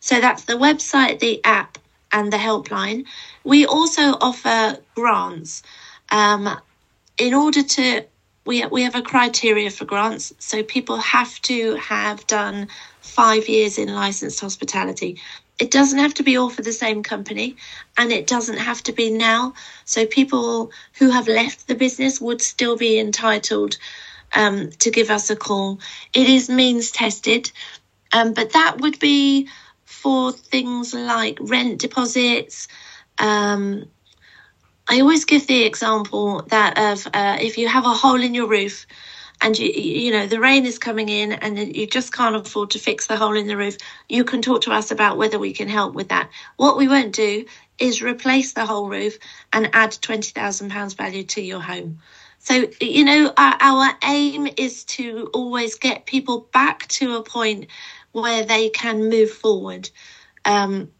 so 0.00 0.20
that's 0.20 0.44
the 0.44 0.54
website 0.54 1.18
the 1.20 1.42
app 1.44 1.78
and 2.12 2.32
the 2.32 2.36
helpline 2.36 3.04
we 3.44 3.66
also 3.66 4.02
offer 4.20 4.78
grants 4.94 5.62
um, 6.10 6.48
in 7.18 7.34
order 7.34 7.62
to 7.62 8.04
we, 8.44 8.64
we 8.66 8.82
have 8.82 8.94
a 8.94 9.02
criteria 9.02 9.70
for 9.70 9.84
grants 9.84 10.32
so 10.38 10.62
people 10.62 10.98
have 10.98 11.40
to 11.42 11.74
have 11.76 12.26
done 12.26 12.68
five 13.00 13.48
years 13.48 13.78
in 13.78 13.92
licensed 13.92 14.40
hospitality 14.40 15.18
it 15.58 15.70
doesn't 15.70 15.98
have 15.98 16.14
to 16.14 16.22
be 16.22 16.36
all 16.36 16.50
for 16.50 16.62
the 16.62 16.72
same 16.72 17.02
company 17.02 17.56
and 17.96 18.12
it 18.12 18.26
doesn't 18.26 18.58
have 18.58 18.82
to 18.84 18.92
be 18.92 19.10
now. 19.10 19.54
So 19.84 20.04
people 20.04 20.70
who 20.98 21.10
have 21.10 21.28
left 21.28 21.66
the 21.66 21.74
business 21.74 22.20
would 22.20 22.42
still 22.42 22.76
be 22.76 22.98
entitled 22.98 23.78
um, 24.34 24.70
to 24.80 24.90
give 24.90 25.10
us 25.10 25.30
a 25.30 25.36
call. 25.36 25.80
It 26.12 26.28
is 26.28 26.50
means 26.50 26.90
tested, 26.90 27.50
um, 28.12 28.34
but 28.34 28.52
that 28.52 28.80
would 28.80 28.98
be 28.98 29.48
for 29.86 30.32
things 30.32 30.92
like 30.92 31.38
rent 31.40 31.80
deposits. 31.80 32.68
Um, 33.18 33.86
I 34.88 35.00
always 35.00 35.24
give 35.24 35.46
the 35.46 35.64
example 35.64 36.42
that 36.48 36.78
of 36.78 37.06
uh, 37.14 37.38
if 37.40 37.58
you 37.58 37.68
have 37.68 37.86
a 37.86 37.94
hole 37.94 38.22
in 38.22 38.34
your 38.34 38.48
roof 38.48 38.86
and 39.40 39.58
you 39.58 39.68
you 39.68 40.10
know 40.12 40.26
the 40.26 40.40
rain 40.40 40.66
is 40.66 40.78
coming 40.78 41.08
in 41.08 41.32
and 41.32 41.76
you 41.76 41.86
just 41.86 42.12
can't 42.12 42.36
afford 42.36 42.70
to 42.70 42.78
fix 42.78 43.06
the 43.06 43.16
hole 43.16 43.36
in 43.36 43.46
the 43.46 43.56
roof 43.56 43.76
you 44.08 44.24
can 44.24 44.42
talk 44.42 44.62
to 44.62 44.72
us 44.72 44.90
about 44.90 45.18
whether 45.18 45.38
we 45.38 45.52
can 45.52 45.68
help 45.68 45.94
with 45.94 46.08
that 46.08 46.30
what 46.56 46.76
we 46.76 46.88
won't 46.88 47.14
do 47.14 47.44
is 47.78 48.02
replace 48.02 48.52
the 48.52 48.64
whole 48.64 48.88
roof 48.88 49.18
and 49.52 49.68
add 49.74 49.92
20,000 50.00 50.70
pounds 50.70 50.94
value 50.94 51.24
to 51.24 51.42
your 51.42 51.60
home 51.60 51.98
so 52.38 52.66
you 52.80 53.04
know 53.04 53.32
our, 53.36 53.56
our 53.60 53.90
aim 54.04 54.48
is 54.56 54.84
to 54.84 55.30
always 55.34 55.76
get 55.76 56.06
people 56.06 56.48
back 56.52 56.86
to 56.88 57.16
a 57.16 57.22
point 57.22 57.66
where 58.16 58.44
they 58.44 58.70
can 58.70 59.10
move 59.10 59.30
forward 59.30 59.90
um, 60.46 60.90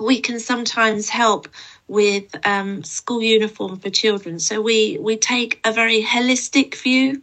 we 0.00 0.20
can 0.20 0.40
sometimes 0.40 1.08
help 1.10 1.48
with 1.88 2.24
um, 2.46 2.82
school 2.84 3.22
uniform 3.22 3.78
for 3.78 3.90
children. 3.90 4.40
So 4.40 4.60
we 4.60 4.98
we 5.00 5.16
take 5.16 5.60
a 5.64 5.72
very 5.72 6.02
holistic 6.02 6.74
view 6.76 7.14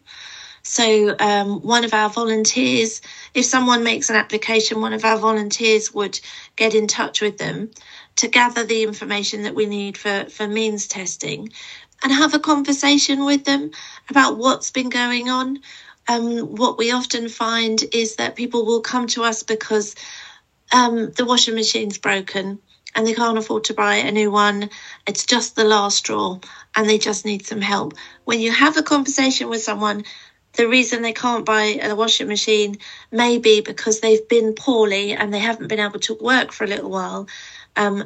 so, 0.64 1.16
um, 1.20 1.62
one 1.62 1.86
of 1.86 1.94
our 1.94 2.10
volunteers, 2.10 3.02
if 3.34 3.46
someone 3.46 3.84
makes 3.84 4.10
an 4.10 4.18
application, 4.18 4.82
one 4.82 4.94
of 4.94 5.06
our 5.06 5.18
volunteers 5.18 5.94
would 5.94 6.20
get 6.56 6.76
in 6.76 6.88
touch 6.88 7.22
with 7.22 7.40
them 7.40 7.72
to 8.18 8.28
gather 8.28 8.64
the 8.66 8.84
information 8.84 9.44
that 9.44 9.56
we 9.56 9.66
need 9.66 9.98
for, 9.98 10.28
for 10.30 10.48
means 10.48 10.88
testing 10.88 11.50
and 12.04 12.14
have 12.14 12.34
a 12.36 12.40
conversation 12.40 13.26
with 13.26 13.46
them 13.46 13.72
about 14.10 14.38
what's 14.38 14.72
been 14.72 14.90
going 14.90 15.30
on. 15.30 15.60
Um, 16.08 16.56
what 16.56 16.78
we 16.78 16.92
often 16.92 17.30
find 17.30 17.84
is 17.94 18.16
that 18.18 18.36
people 18.36 18.66
will 18.66 18.82
come 18.82 19.08
to 19.08 19.24
us 19.24 19.44
because 19.44 19.96
um, 20.74 21.12
the 21.12 21.26
washing 21.26 21.56
machine's 21.56 21.98
broken 21.98 22.60
and 22.96 23.06
they 23.06 23.14
can't 23.14 23.38
afford 23.38 23.66
to 23.66 23.74
buy 23.74 23.96
a 23.96 24.12
new 24.12 24.32
one. 24.32 24.70
It's 25.08 25.26
just 25.26 25.56
the 25.56 25.64
last 25.66 25.98
straw 25.98 26.40
and 26.76 26.90
they 26.90 26.98
just 26.98 27.26
need 27.26 27.46
some 27.46 27.62
help. 27.62 27.94
When 28.26 28.40
you 28.40 28.52
have 28.52 28.78
a 28.78 28.84
conversation 28.84 29.50
with 29.50 29.62
someone 29.64 30.04
the 30.58 30.68
reason 30.68 31.02
they 31.04 31.14
can't 31.14 31.46
buy 31.46 31.80
a 31.82 31.96
washing 31.96 32.28
machine 32.28 32.78
may 33.12 33.38
be 33.38 33.62
because 33.62 34.00
they've 34.00 34.28
been 34.28 34.54
poorly 34.54 35.14
and 35.14 35.34
they 35.34 35.40
haven't 35.40 35.68
been 35.68 35.80
able 35.80 36.00
to 36.00 36.18
work 36.20 36.52
for 36.52 36.64
a 36.64 36.68
little 36.68 36.90
while. 36.90 37.28
Um, 37.76 38.06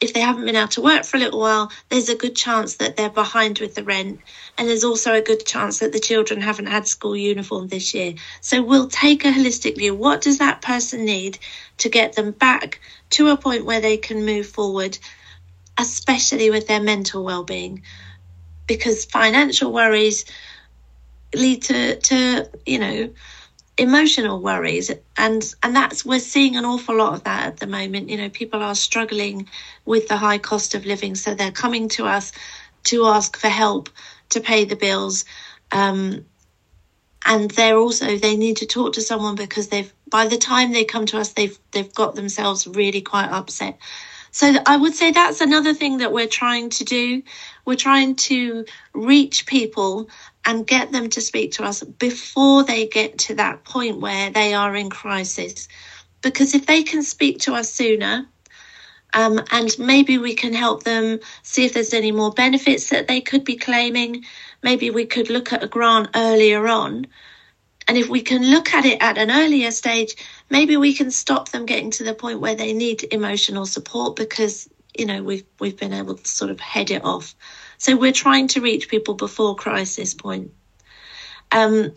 if 0.00 0.12
they 0.12 0.20
haven't 0.20 0.44
been 0.44 0.56
able 0.56 0.68
to 0.68 0.82
work 0.82 1.04
for 1.04 1.16
a 1.16 1.20
little 1.20 1.40
while, 1.40 1.72
there's 1.88 2.10
a 2.10 2.14
good 2.14 2.36
chance 2.36 2.76
that 2.76 2.96
they're 2.96 3.08
behind 3.08 3.58
with 3.58 3.74
the 3.74 3.82
rent. 3.82 4.20
And 4.58 4.68
there's 4.68 4.84
also 4.84 5.14
a 5.14 5.22
good 5.22 5.46
chance 5.46 5.78
that 5.78 5.92
the 5.92 6.00
children 6.00 6.40
haven't 6.40 6.66
had 6.66 6.86
school 6.86 7.16
uniform 7.16 7.68
this 7.68 7.94
year. 7.94 8.14
So 8.42 8.62
we'll 8.62 8.88
take 8.88 9.24
a 9.24 9.32
holistic 9.32 9.78
view. 9.78 9.94
What 9.94 10.20
does 10.20 10.38
that 10.38 10.60
person 10.60 11.04
need 11.04 11.38
to 11.78 11.88
get 11.88 12.14
them 12.14 12.32
back 12.32 12.80
to 13.10 13.28
a 13.28 13.36
point 13.36 13.64
where 13.64 13.80
they 13.80 13.96
can 13.96 14.26
move 14.26 14.46
forward, 14.46 14.98
especially 15.78 16.50
with 16.50 16.66
their 16.66 16.82
mental 16.82 17.24
well-being? 17.24 17.82
Because 18.66 19.06
financial 19.06 19.72
worries 19.72 20.26
lead 21.34 21.62
to 21.62 21.96
to 21.96 22.48
you 22.64 22.78
know 22.78 23.10
emotional 23.78 24.40
worries 24.40 24.90
and 25.18 25.54
and 25.62 25.76
that's 25.76 26.04
we're 26.04 26.18
seeing 26.18 26.56
an 26.56 26.64
awful 26.64 26.96
lot 26.96 27.12
of 27.12 27.24
that 27.24 27.46
at 27.46 27.56
the 27.58 27.66
moment. 27.66 28.08
You 28.08 28.16
know 28.16 28.30
people 28.30 28.62
are 28.62 28.74
struggling 28.74 29.48
with 29.84 30.08
the 30.08 30.16
high 30.16 30.38
cost 30.38 30.74
of 30.74 30.86
living 30.86 31.14
so 31.14 31.34
they're 31.34 31.50
coming 31.50 31.88
to 31.90 32.06
us 32.06 32.32
to 32.84 33.06
ask 33.06 33.36
for 33.36 33.48
help 33.48 33.90
to 34.30 34.40
pay 34.40 34.64
the 34.64 34.76
bills. 34.76 35.24
Um, 35.72 36.24
and 37.26 37.50
they're 37.50 37.76
also 37.76 38.16
they 38.16 38.36
need 38.36 38.56
to 38.58 38.66
talk 38.66 38.94
to 38.94 39.02
someone 39.02 39.34
because 39.34 39.68
they've 39.68 39.92
by 40.08 40.26
the 40.26 40.38
time 40.38 40.72
they 40.72 40.84
come 40.84 41.04
to 41.06 41.18
us 41.18 41.32
they've 41.32 41.58
they've 41.72 41.94
got 41.94 42.14
themselves 42.14 42.66
really 42.66 43.02
quite 43.02 43.30
upset. 43.30 43.78
So 44.30 44.54
i 44.66 44.76
would 44.76 44.94
say 44.94 45.10
that's 45.10 45.40
another 45.40 45.74
thing 45.74 45.98
that 45.98 46.12
we're 46.12 46.28
trying 46.28 46.70
to 46.70 46.84
do. 46.84 47.22
We're 47.66 47.76
trying 47.76 48.14
to 48.30 48.64
reach 48.94 49.44
people 49.46 50.08
and 50.46 50.66
get 50.66 50.92
them 50.92 51.10
to 51.10 51.20
speak 51.20 51.52
to 51.52 51.64
us 51.64 51.82
before 51.82 52.62
they 52.62 52.86
get 52.86 53.18
to 53.18 53.34
that 53.34 53.64
point 53.64 54.00
where 54.00 54.30
they 54.30 54.54
are 54.54 54.74
in 54.76 54.88
crisis. 54.88 55.68
Because 56.22 56.54
if 56.54 56.66
they 56.66 56.84
can 56.84 57.02
speak 57.02 57.40
to 57.40 57.54
us 57.54 57.70
sooner, 57.72 58.26
um, 59.12 59.42
and 59.50 59.76
maybe 59.78 60.18
we 60.18 60.34
can 60.34 60.52
help 60.52 60.84
them 60.84 61.18
see 61.42 61.64
if 61.64 61.72
there's 61.72 61.94
any 61.94 62.12
more 62.12 62.32
benefits 62.32 62.90
that 62.90 63.08
they 63.08 63.20
could 63.20 63.44
be 63.44 63.56
claiming. 63.56 64.24
Maybe 64.62 64.90
we 64.90 65.06
could 65.06 65.30
look 65.30 65.52
at 65.52 65.64
a 65.64 65.68
grant 65.68 66.10
earlier 66.14 66.68
on. 66.68 67.06
And 67.88 67.96
if 67.96 68.08
we 68.08 68.20
can 68.20 68.44
look 68.44 68.74
at 68.74 68.84
it 68.84 69.00
at 69.00 69.16
an 69.16 69.30
earlier 69.30 69.70
stage, 69.70 70.16
maybe 70.50 70.76
we 70.76 70.92
can 70.92 71.10
stop 71.10 71.48
them 71.48 71.66
getting 71.66 71.90
to 71.92 72.04
the 72.04 72.14
point 72.14 72.40
where 72.40 72.56
they 72.56 72.72
need 72.72 73.06
emotional 73.12 73.64
support 73.64 74.16
because, 74.16 74.68
you 74.98 75.06
know, 75.06 75.22
we've, 75.22 75.44
we've 75.60 75.78
been 75.78 75.92
able 75.92 76.16
to 76.16 76.28
sort 76.28 76.50
of 76.50 76.60
head 76.60 76.90
it 76.90 77.04
off. 77.04 77.34
So 77.78 77.96
we're 77.96 78.12
trying 78.12 78.48
to 78.48 78.60
reach 78.60 78.88
people 78.88 79.14
before 79.14 79.54
crisis 79.54 80.14
point. 80.14 80.52
Um, 81.52 81.92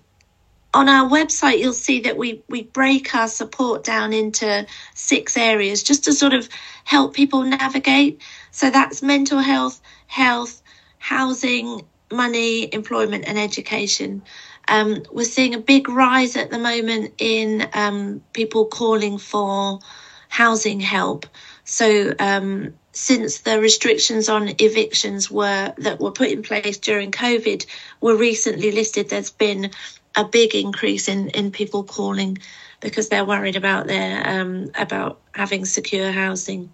on 0.74 0.88
our 0.88 1.10
website, 1.10 1.60
you'll 1.60 1.74
see 1.74 2.02
that 2.02 2.18
we, 2.18 2.44
we 2.48 2.64
break 2.64 3.16
our 3.16 3.28
support 3.28 3.84
down 3.84 4.14
into 4.14 4.68
six 4.94 5.36
areas 5.36 5.82
just 5.82 6.04
to 6.04 6.14
sort 6.14 6.34
of 6.34 6.48
help 6.84 7.16
people 7.16 7.44
navigate. 7.44 8.22
So 8.52 8.70
that's 8.70 9.02
mental 9.02 9.40
health, 9.40 9.82
health, 10.06 10.62
housing, 11.00 11.82
money, 12.12 12.72
employment, 12.74 13.26
and 13.28 13.40
education. 13.40 14.22
Um, 14.68 15.04
we're 15.12 15.26
seeing 15.26 15.56
a 15.56 15.60
big 15.60 15.90
rise 15.90 16.36
at 16.36 16.52
the 16.52 16.60
moment 16.60 17.14
in 17.18 17.68
um, 17.74 18.22
people 18.34 18.66
calling 18.66 19.18
for 19.18 19.80
housing 20.28 20.80
help. 20.80 21.26
So 21.64 22.14
um, 22.20 22.76
since 23.00 23.40
the 23.40 23.62
restrictions 23.62 24.28
on 24.28 24.50
evictions 24.60 25.32
were 25.32 25.74
that 25.78 26.00
were 26.00 26.12
put 26.12 26.30
in 26.30 26.44
place 26.44 26.78
during 26.78 27.12
COVID 27.12 27.66
were 28.02 28.16
recently 28.16 28.72
listed, 28.72 29.10
there's 29.10 29.32
been 29.32 29.72
a 30.16 30.26
big 30.26 30.54
increase 30.54 31.08
in 31.08 31.30
in 31.30 31.52
people 31.52 31.84
calling 31.84 32.38
because 32.82 33.08
they're 33.08 33.26
worried 33.26 33.56
about 33.56 33.88
their 33.88 34.42
um, 34.42 34.72
about 34.76 35.22
having 35.34 35.64
secure 35.64 36.12
housing. 36.12 36.72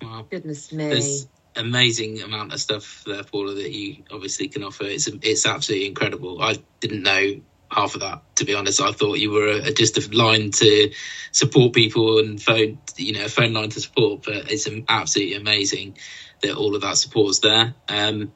Wow. 0.00 0.26
Goodness 0.30 0.72
me. 0.72 0.88
There's 0.88 1.28
amazing 1.56 2.22
amount 2.22 2.54
of 2.54 2.60
stuff 2.60 3.04
there, 3.06 3.22
Paula, 3.22 3.54
that 3.54 3.70
you 3.70 4.04
obviously 4.10 4.48
can 4.48 4.64
offer. 4.64 4.84
It's 4.84 5.06
it's 5.06 5.44
absolutely 5.44 5.88
incredible. 5.88 6.40
I 6.40 6.56
didn't 6.80 7.02
know 7.02 7.40
half 7.74 7.94
of 7.94 8.00
that 8.00 8.22
to 8.36 8.44
be 8.44 8.54
honest. 8.54 8.80
I 8.80 8.92
thought 8.92 9.18
you 9.18 9.30
were 9.30 9.48
a, 9.48 9.72
just 9.72 9.98
a 9.98 10.16
line 10.16 10.50
to 10.52 10.92
support 11.32 11.72
people 11.72 12.18
and 12.18 12.40
phone, 12.40 12.78
you 12.96 13.12
know, 13.12 13.24
a 13.24 13.28
phone 13.28 13.52
line 13.52 13.70
to 13.70 13.80
support. 13.80 14.24
But 14.24 14.50
it's 14.50 14.68
absolutely 14.88 15.34
amazing 15.34 15.98
that 16.42 16.56
all 16.56 16.74
of 16.74 16.82
that 16.82 16.96
support's 16.96 17.40
there. 17.40 17.74
Um, 17.88 18.32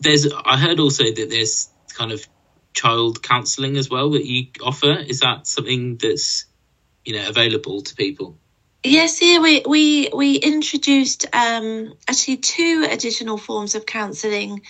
there's, 0.00 0.32
I 0.32 0.56
heard 0.56 0.80
also 0.80 1.04
that 1.04 1.26
there's 1.30 1.68
kind 1.94 2.12
of 2.12 2.26
child 2.74 3.22
counselling 3.22 3.76
as 3.76 3.90
well 3.90 4.10
that 4.10 4.24
you 4.24 4.46
offer. 4.62 4.92
Is 4.92 5.20
that 5.20 5.46
something 5.46 5.96
that's 5.96 6.46
you 7.04 7.14
know 7.14 7.28
available 7.28 7.82
to 7.82 7.94
people? 7.94 8.38
Yes, 8.84 9.22
yeah, 9.22 9.38
we 9.38 9.62
we 9.66 10.08
we 10.12 10.36
introduced 10.36 11.26
um, 11.32 11.94
actually 12.08 12.38
two 12.38 12.86
additional 12.90 13.38
forms 13.38 13.74
of 13.74 13.86
counselling 13.86 14.62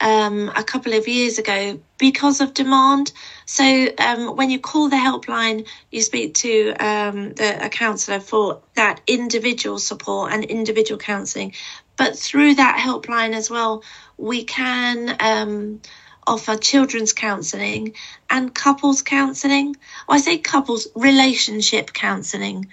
um, 0.00 0.50
a 0.56 0.64
couple 0.64 0.94
of 0.94 1.06
years 1.06 1.38
ago 1.38 1.78
because 1.98 2.40
of 2.40 2.54
demand. 2.54 3.12
So 3.46 3.88
um, 3.98 4.36
when 4.36 4.50
you 4.50 4.58
call 4.58 4.88
the 4.88 4.96
helpline, 4.96 5.66
you 5.90 6.02
speak 6.02 6.34
to 6.34 6.72
um, 6.80 7.34
the, 7.34 7.66
a 7.66 7.68
counsellor 7.68 8.20
for 8.20 8.62
that 8.74 9.00
individual 9.06 9.78
support 9.78 10.32
and 10.32 10.44
individual 10.44 10.98
counselling. 10.98 11.54
But 11.96 12.18
through 12.18 12.54
that 12.54 12.78
helpline 12.78 13.34
as 13.34 13.50
well, 13.50 13.82
we 14.16 14.44
can 14.44 15.16
um, 15.20 15.80
offer 16.26 16.56
children's 16.56 17.12
counselling 17.12 17.94
and 18.30 18.54
couples 18.54 19.02
counselling. 19.02 19.76
Well, 20.08 20.16
I 20.16 20.20
say 20.20 20.38
couples 20.38 20.88
relationship 20.94 21.92
counselling. 21.92 22.68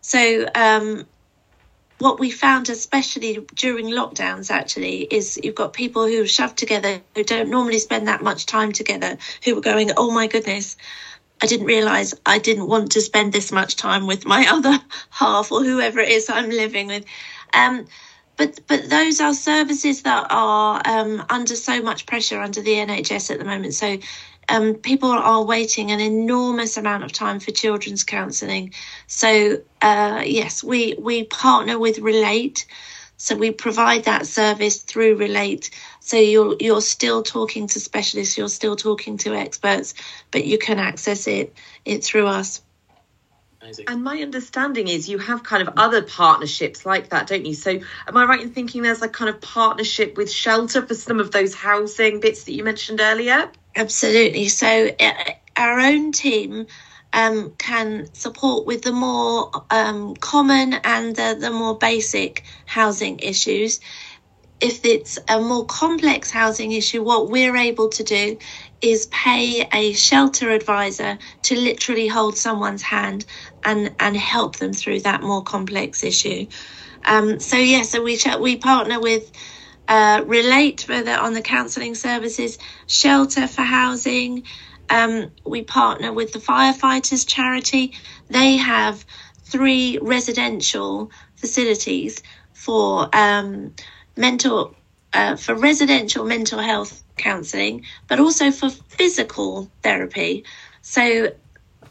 So 0.00 0.46
um, 0.54 1.06
what 2.02 2.18
we 2.18 2.30
found, 2.30 2.68
especially 2.68 3.46
during 3.54 3.86
lockdowns, 3.86 4.50
actually, 4.50 5.02
is 5.02 5.38
you've 5.42 5.54
got 5.54 5.72
people 5.72 6.06
who 6.06 6.26
shoved 6.26 6.58
together 6.58 7.00
who 7.14 7.22
don't 7.22 7.48
normally 7.48 7.78
spend 7.78 8.08
that 8.08 8.22
much 8.22 8.46
time 8.46 8.72
together 8.72 9.16
who 9.44 9.54
were 9.54 9.60
going, 9.60 9.90
oh 9.96 10.10
my 10.10 10.26
goodness, 10.26 10.76
I 11.40 11.46
didn't 11.46 11.66
realize 11.66 12.14
I 12.26 12.38
didn't 12.38 12.66
want 12.66 12.92
to 12.92 13.00
spend 13.00 13.32
this 13.32 13.52
much 13.52 13.76
time 13.76 14.06
with 14.06 14.26
my 14.26 14.46
other 14.50 14.78
half 15.10 15.52
or 15.52 15.64
whoever 15.64 16.00
it 16.00 16.08
is 16.08 16.28
I'm 16.28 16.50
living 16.50 16.88
with. 16.88 17.04
Um, 17.54 17.86
but 18.36 18.60
but 18.66 18.88
those 18.88 19.20
are 19.20 19.34
services 19.34 20.02
that 20.02 20.26
are 20.30 20.82
um, 20.84 21.24
under 21.30 21.54
so 21.54 21.82
much 21.82 22.06
pressure 22.06 22.40
under 22.40 22.62
the 22.62 22.72
NHS 22.72 23.30
at 23.30 23.38
the 23.38 23.44
moment. 23.44 23.74
So 23.74 23.98
um, 24.48 24.74
people 24.74 25.10
are 25.10 25.44
waiting 25.44 25.90
an 25.90 26.00
enormous 26.00 26.76
amount 26.76 27.04
of 27.04 27.12
time 27.12 27.40
for 27.40 27.50
children's 27.50 28.04
counselling. 28.04 28.72
So 29.06 29.62
uh, 29.80 30.22
yes, 30.24 30.62
we 30.62 30.94
we 30.98 31.24
partner 31.24 31.78
with 31.78 31.98
Relate. 31.98 32.66
So 33.16 33.36
we 33.36 33.52
provide 33.52 34.04
that 34.04 34.26
service 34.26 34.82
through 34.82 35.16
Relate. 35.16 35.70
So 36.00 36.16
you're 36.16 36.56
you're 36.58 36.80
still 36.80 37.22
talking 37.22 37.68
to 37.68 37.80
specialists, 37.80 38.36
you're 38.36 38.48
still 38.48 38.76
talking 38.76 39.16
to 39.18 39.34
experts, 39.34 39.94
but 40.30 40.44
you 40.44 40.58
can 40.58 40.78
access 40.78 41.26
it 41.26 41.54
it 41.84 42.02
through 42.04 42.26
us. 42.26 42.62
Amazing. 43.62 43.84
And 43.88 44.02
my 44.02 44.20
understanding 44.20 44.88
is 44.88 45.08
you 45.08 45.18
have 45.18 45.44
kind 45.44 45.66
of 45.66 45.74
other 45.76 46.02
partnerships 46.02 46.84
like 46.84 47.10
that, 47.10 47.28
don't 47.28 47.46
you? 47.46 47.54
So, 47.54 47.70
am 48.08 48.16
I 48.16 48.24
right 48.24 48.40
in 48.40 48.50
thinking 48.50 48.82
there's 48.82 49.02
a 49.02 49.08
kind 49.08 49.28
of 49.30 49.40
partnership 49.40 50.16
with 50.16 50.30
shelter 50.30 50.84
for 50.84 50.94
some 50.94 51.20
of 51.20 51.30
those 51.30 51.54
housing 51.54 52.18
bits 52.20 52.44
that 52.44 52.52
you 52.52 52.64
mentioned 52.64 53.00
earlier? 53.00 53.50
Absolutely. 53.76 54.48
So, 54.48 54.90
uh, 54.98 55.12
our 55.56 55.78
own 55.78 56.10
team 56.10 56.66
um, 57.12 57.54
can 57.58 58.12
support 58.14 58.66
with 58.66 58.82
the 58.82 58.92
more 58.92 59.50
um, 59.70 60.16
common 60.16 60.74
and 60.74 61.18
uh, 61.18 61.34
the 61.34 61.50
more 61.50 61.78
basic 61.78 62.44
housing 62.66 63.20
issues. 63.20 63.78
If 64.60 64.84
it's 64.84 65.18
a 65.28 65.40
more 65.40 65.66
complex 65.66 66.30
housing 66.30 66.72
issue, 66.72 67.02
what 67.02 67.30
we're 67.30 67.56
able 67.56 67.90
to 67.90 68.02
do 68.04 68.38
is 68.82 69.06
pay 69.06 69.66
a 69.72 69.92
shelter 69.92 70.50
advisor 70.50 71.18
to 71.42 71.56
literally 71.58 72.08
hold 72.08 72.36
someone's 72.36 72.82
hand 72.82 73.24
and 73.64 73.94
and 74.00 74.16
help 74.16 74.56
them 74.56 74.72
through 74.72 75.00
that 75.00 75.22
more 75.22 75.42
complex 75.42 76.02
issue. 76.02 76.46
Um, 77.04 77.40
so 77.40 77.56
yeah, 77.56 77.82
so 77.82 78.02
we 78.02 78.18
we 78.40 78.56
partner 78.56 79.00
with 79.00 79.32
uh, 79.88 80.22
Relate 80.26 80.82
for 80.82 81.02
the, 81.02 81.18
on 81.18 81.34
the 81.34 81.42
counselling 81.42 81.94
services, 81.94 82.58
Shelter 82.86 83.46
for 83.46 83.62
housing. 83.62 84.44
Um, 84.88 85.30
we 85.44 85.62
partner 85.62 86.12
with 86.12 86.32
the 86.32 86.38
firefighters 86.38 87.26
charity. 87.26 87.94
They 88.28 88.56
have 88.56 89.04
three 89.44 89.98
residential 90.00 91.10
facilities 91.36 92.22
for 92.52 93.08
um, 93.12 93.74
mental 94.16 94.74
uh, 95.14 95.36
for 95.36 95.54
residential 95.54 96.24
mental 96.24 96.58
health 96.58 97.02
counselling, 97.16 97.84
but 98.08 98.18
also 98.18 98.50
for 98.50 98.70
physical 98.70 99.70
therapy. 99.82 100.44
So 100.80 101.32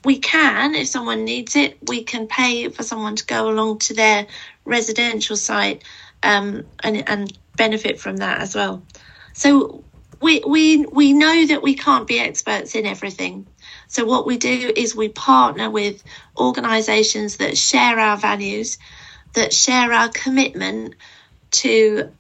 we 0.04 0.18
can, 0.20 0.76
if 0.76 0.88
someone 0.88 1.24
needs 1.24 1.56
it, 1.56 1.78
we 1.88 2.04
can 2.04 2.28
pay 2.28 2.70
for 2.70 2.84
someone 2.84 3.16
to 3.16 3.26
go 3.26 3.50
along 3.50 3.80
to 3.80 3.94
their 3.94 4.28
residential 4.66 5.36
site 5.36 5.84
um, 6.24 6.66
and, 6.84 7.08
and 7.08 7.38
benefit 7.56 8.00
from 8.00 8.18
that 8.18 8.40
as 8.40 8.56
well. 8.56 8.82
So 9.34 9.84
we, 10.22 10.42
we, 10.46 10.86
we 10.86 11.14
know 11.14 11.48
that 11.48 11.62
we 11.62 11.76
can't 11.76 12.08
be 12.08 12.20
experts 12.20 12.76
in 12.76 12.86
everything. 12.86 13.48
So 13.88 14.06
what 14.06 14.26
we 14.26 14.38
do 14.38 14.72
is 14.76 14.96
we 14.96 15.10
partner 15.10 15.70
with 15.70 16.04
organisations 16.38 17.38
that 17.38 17.58
share 17.58 18.00
our 18.00 18.18
values, 18.18 18.78
that 19.34 19.54
share 19.54 19.92
our 19.92 20.10
commitment 20.10 20.96
to 21.52 22.12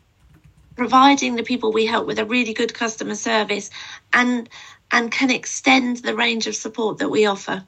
providing 0.76 1.36
the 1.36 1.44
people 1.44 1.72
we 1.72 1.86
help 1.86 2.08
with 2.08 2.20
a 2.20 2.26
really 2.26 2.54
good 2.54 2.74
customer 2.74 3.16
service 3.16 3.70
and 4.14 4.50
and 4.92 5.12
can 5.12 5.32
extend 5.32 5.98
the 5.98 6.16
range 6.16 6.48
of 6.48 6.56
support 6.56 6.98
that 6.98 7.10
we 7.10 7.26
offer. 7.26 7.64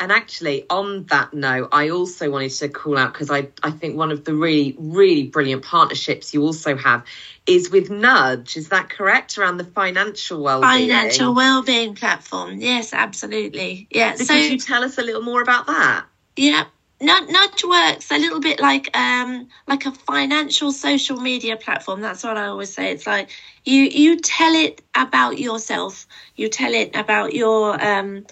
And 0.00 0.10
actually, 0.10 0.66
on 0.70 1.04
that 1.04 1.32
note, 1.32 1.68
I 1.70 1.90
also 1.90 2.28
wanted 2.28 2.50
to 2.50 2.68
call 2.68 2.98
out 2.98 3.12
because 3.12 3.30
I, 3.30 3.48
I 3.62 3.70
think 3.70 3.96
one 3.96 4.10
of 4.10 4.24
the 4.24 4.34
really, 4.34 4.74
really 4.76 5.24
brilliant 5.24 5.64
partnerships 5.64 6.34
you 6.34 6.42
also 6.42 6.76
have 6.76 7.04
is 7.46 7.70
with 7.70 7.90
Nudge. 7.90 8.56
Is 8.56 8.70
that 8.70 8.90
correct? 8.90 9.38
Around 9.38 9.58
the 9.58 9.64
financial 9.64 10.42
well-being. 10.42 10.88
Financial 10.88 11.32
well-being 11.32 11.94
platform. 11.94 12.60
Yes, 12.60 12.92
absolutely. 12.92 13.86
Yeah. 13.88 14.16
So, 14.16 14.34
could 14.34 14.50
you 14.50 14.58
tell 14.58 14.82
us 14.82 14.98
a 14.98 15.02
little 15.02 15.22
more 15.22 15.40
about 15.42 15.66
that? 15.68 16.06
Yeah. 16.36 16.64
Nudge 17.00 17.64
works 17.64 18.10
a 18.10 18.18
little 18.18 18.40
bit 18.40 18.60
like 18.60 18.96
um 18.96 19.48
like 19.66 19.86
a 19.86 19.92
financial 19.92 20.72
social 20.72 21.18
media 21.18 21.56
platform. 21.56 22.00
That's 22.00 22.24
what 22.24 22.38
I 22.38 22.46
always 22.46 22.72
say. 22.74 22.92
It's 22.92 23.06
like 23.06 23.30
you 23.64 23.82
you 23.82 24.18
tell 24.20 24.54
it 24.54 24.82
about 24.94 25.38
yourself. 25.38 26.06
You 26.36 26.48
tell 26.48 26.72
it 26.74 26.94
about 26.96 27.34
your 27.34 27.82
um 27.84 28.24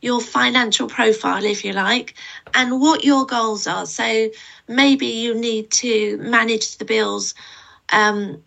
your 0.00 0.20
financial 0.20 0.88
profile, 0.88 1.44
if 1.44 1.64
you 1.64 1.72
like, 1.72 2.14
and 2.54 2.80
what 2.80 3.04
your 3.04 3.24
goals 3.26 3.66
are. 3.66 3.86
So 3.86 4.28
maybe 4.68 5.06
you 5.06 5.34
need 5.34 5.70
to 5.72 6.18
manage 6.18 6.76
the 6.78 6.84
bills 6.84 7.34
um, 7.92 8.42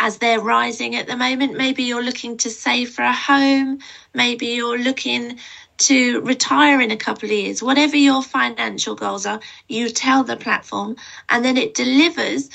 as 0.00 0.18
they're 0.18 0.40
rising 0.40 0.96
at 0.96 1.06
the 1.06 1.16
moment. 1.16 1.56
Maybe 1.56 1.84
you're 1.84 2.02
looking 2.02 2.36
to 2.38 2.50
save 2.50 2.90
for 2.90 3.02
a 3.02 3.12
home. 3.12 3.80
Maybe 4.14 4.46
you're 4.48 4.78
looking 4.78 5.38
to 5.80 6.20
retire 6.20 6.80
in 6.80 6.90
a 6.90 6.96
couple 6.96 7.28
of 7.28 7.32
years. 7.32 7.62
Whatever 7.62 7.96
your 7.96 8.22
financial 8.22 8.94
goals 8.94 9.26
are, 9.26 9.40
you 9.68 9.90
tell 9.90 10.24
the 10.24 10.36
platform, 10.36 10.96
and 11.28 11.44
then 11.44 11.56
it 11.56 11.74
delivers 11.74 12.50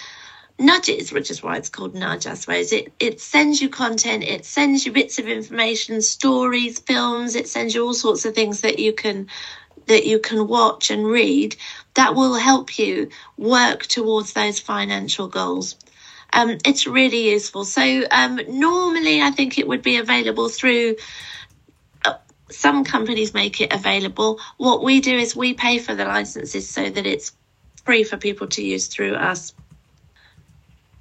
nudges, 0.57 1.11
which 1.11 1.29
is 1.31 1.43
why 1.43 1.57
it's 1.57 1.69
called 1.69 1.95
nudge, 1.95 2.27
I 2.27 2.35
suppose. 2.35 2.71
It 2.71 2.93
it 2.99 3.19
sends 3.19 3.61
you 3.61 3.69
content, 3.69 4.23
it 4.23 4.45
sends 4.45 4.85
you 4.85 4.91
bits 4.91 5.19
of 5.19 5.27
information, 5.27 6.01
stories, 6.01 6.79
films, 6.79 7.35
it 7.35 7.47
sends 7.47 7.75
you 7.75 7.85
all 7.85 7.93
sorts 7.93 8.25
of 8.25 8.35
things 8.35 8.61
that 8.61 8.79
you 8.79 8.93
can 8.93 9.27
that 9.87 10.05
you 10.05 10.19
can 10.19 10.47
watch 10.47 10.89
and 10.89 11.05
read 11.05 11.55
that 11.93 12.15
will 12.15 12.35
help 12.35 12.79
you 12.79 13.09
work 13.37 13.85
towards 13.85 14.33
those 14.33 14.59
financial 14.59 15.27
goals. 15.27 15.75
Um, 16.33 16.57
it's 16.65 16.87
really 16.87 17.29
useful. 17.31 17.65
So 17.65 18.03
um, 18.11 18.39
normally, 18.49 19.21
I 19.21 19.31
think 19.31 19.57
it 19.57 19.67
would 19.67 19.81
be 19.81 19.97
available 19.97 20.49
through. 20.49 20.95
Some 22.49 22.83
companies 22.83 23.33
make 23.33 23.59
it 23.61 23.73
available. 23.73 24.39
What 24.57 24.83
we 24.83 25.01
do 25.01 25.17
is 25.17 25.35
we 25.35 25.53
pay 25.53 25.79
for 25.79 25.95
the 25.95 26.05
licenses 26.05 26.69
so 26.69 26.89
that 26.89 27.05
it's 27.05 27.31
free 27.83 28.03
for 28.03 28.17
people 28.17 28.47
to 28.47 28.63
use 28.63 28.87
through 28.87 29.15
us. 29.15 29.53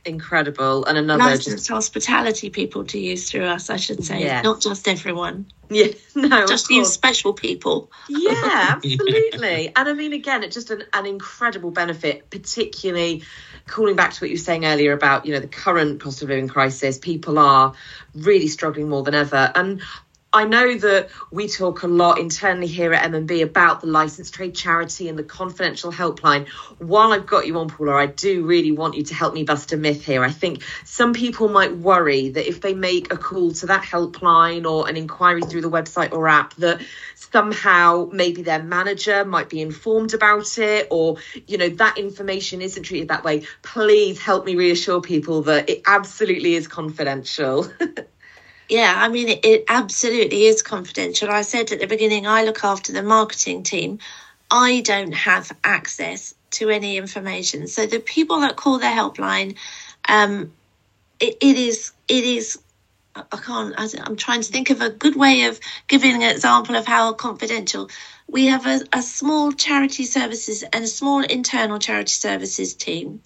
incredible. 0.04 0.84
And 0.84 0.98
another 0.98 1.24
licensed 1.24 1.48
just 1.50 1.68
hospitality 1.68 2.50
people 2.50 2.84
to 2.86 2.98
use 2.98 3.30
through 3.30 3.44
us, 3.44 3.70
I 3.70 3.76
should 3.76 4.04
say, 4.04 4.40
not 4.42 4.60
just 4.60 4.86
everyone, 4.88 5.46
yeah, 5.70 5.88
no, 6.14 6.46
just 6.46 6.70
you 6.70 6.84
special 6.84 7.32
people. 7.32 7.90
Yeah, 8.08 8.32
absolutely. 8.76 9.72
and 9.74 9.88
I 9.88 9.92
mean, 9.92 10.12
again, 10.12 10.42
it's 10.42 10.54
just 10.54 10.70
an, 10.70 10.84
an 10.92 11.06
incredible 11.06 11.70
benefit, 11.70 12.30
particularly 12.30 13.22
calling 13.66 13.96
back 13.96 14.12
to 14.12 14.20
what 14.20 14.30
you 14.30 14.34
were 14.34 14.38
saying 14.38 14.64
earlier 14.64 14.92
about, 14.92 15.26
you 15.26 15.32
know, 15.32 15.40
the 15.40 15.48
current 15.48 16.00
cost 16.00 16.22
of 16.22 16.28
living 16.28 16.48
crisis. 16.48 16.98
People 16.98 17.38
are 17.38 17.74
really 18.14 18.48
struggling 18.48 18.88
more 18.88 19.02
than 19.02 19.14
ever. 19.14 19.50
And 19.54 19.82
I 20.34 20.46
know 20.46 20.76
that 20.78 21.10
we 21.30 21.46
talk 21.46 21.84
a 21.84 21.86
lot 21.86 22.18
internally 22.18 22.66
here 22.66 22.92
at 22.92 23.04
M&B 23.04 23.42
about 23.42 23.80
the 23.80 23.86
licensed 23.86 24.34
trade 24.34 24.56
charity 24.56 25.08
and 25.08 25.16
the 25.16 25.22
confidential 25.22 25.92
helpline. 25.92 26.48
While 26.78 27.12
I've 27.12 27.24
got 27.24 27.46
you 27.46 27.56
on, 27.60 27.68
Paula, 27.68 27.94
I 27.94 28.06
do 28.06 28.44
really 28.44 28.72
want 28.72 28.96
you 28.96 29.04
to 29.04 29.14
help 29.14 29.32
me 29.32 29.44
bust 29.44 29.72
a 29.72 29.76
myth 29.76 30.04
here. 30.04 30.24
I 30.24 30.32
think 30.32 30.64
some 30.84 31.12
people 31.12 31.48
might 31.48 31.76
worry 31.76 32.30
that 32.30 32.48
if 32.48 32.60
they 32.60 32.74
make 32.74 33.12
a 33.12 33.16
call 33.16 33.52
to 33.52 33.66
that 33.66 33.84
helpline 33.84 34.68
or 34.68 34.88
an 34.88 34.96
inquiry 34.96 35.42
through 35.42 35.60
the 35.60 35.70
website 35.70 36.12
or 36.12 36.26
app, 36.26 36.54
that 36.54 36.82
somehow 37.14 38.08
maybe 38.12 38.42
their 38.42 38.62
manager 38.62 39.24
might 39.24 39.48
be 39.48 39.60
informed 39.60 40.14
about 40.14 40.58
it 40.58 40.88
or, 40.90 41.18
you 41.46 41.58
know, 41.58 41.68
that 41.68 41.96
information 41.96 42.60
isn't 42.60 42.82
treated 42.82 43.06
that 43.06 43.22
way. 43.22 43.46
Please 43.62 44.20
help 44.20 44.44
me 44.44 44.56
reassure 44.56 45.00
people 45.00 45.42
that 45.42 45.70
it 45.70 45.82
absolutely 45.86 46.56
is 46.56 46.66
confidential. 46.66 47.70
Yeah, 48.68 48.94
I 48.96 49.08
mean, 49.08 49.28
it, 49.28 49.44
it 49.44 49.64
absolutely 49.68 50.46
is 50.46 50.62
confidential. 50.62 51.30
I 51.30 51.42
said 51.42 51.72
at 51.72 51.80
the 51.80 51.86
beginning, 51.86 52.26
I 52.26 52.44
look 52.44 52.64
after 52.64 52.92
the 52.92 53.02
marketing 53.02 53.62
team. 53.62 53.98
I 54.50 54.80
don't 54.80 55.12
have 55.12 55.52
access 55.64 56.34
to 56.52 56.70
any 56.70 56.96
information. 56.96 57.66
So 57.68 57.86
the 57.86 58.00
people 58.00 58.40
that 58.40 58.56
call 58.56 58.78
the 58.78 58.86
helpline, 58.86 59.56
um, 60.08 60.52
it, 61.20 61.36
it 61.40 61.56
is, 61.56 61.92
it 62.08 62.24
is, 62.24 62.58
I 63.16 63.36
can't, 63.36 63.74
I'm 63.78 64.16
trying 64.16 64.42
to 64.42 64.52
think 64.52 64.70
of 64.70 64.80
a 64.80 64.90
good 64.90 65.16
way 65.16 65.44
of 65.44 65.60
giving 65.88 66.14
an 66.14 66.22
example 66.22 66.76
of 66.76 66.86
how 66.86 67.12
confidential. 67.12 67.90
We 68.28 68.46
have 68.46 68.66
a, 68.66 68.80
a 68.92 69.02
small 69.02 69.52
charity 69.52 70.04
services 70.04 70.62
and 70.72 70.84
a 70.84 70.88
small 70.88 71.22
internal 71.22 71.78
charity 71.78 72.10
services 72.10 72.74
team 72.74 73.20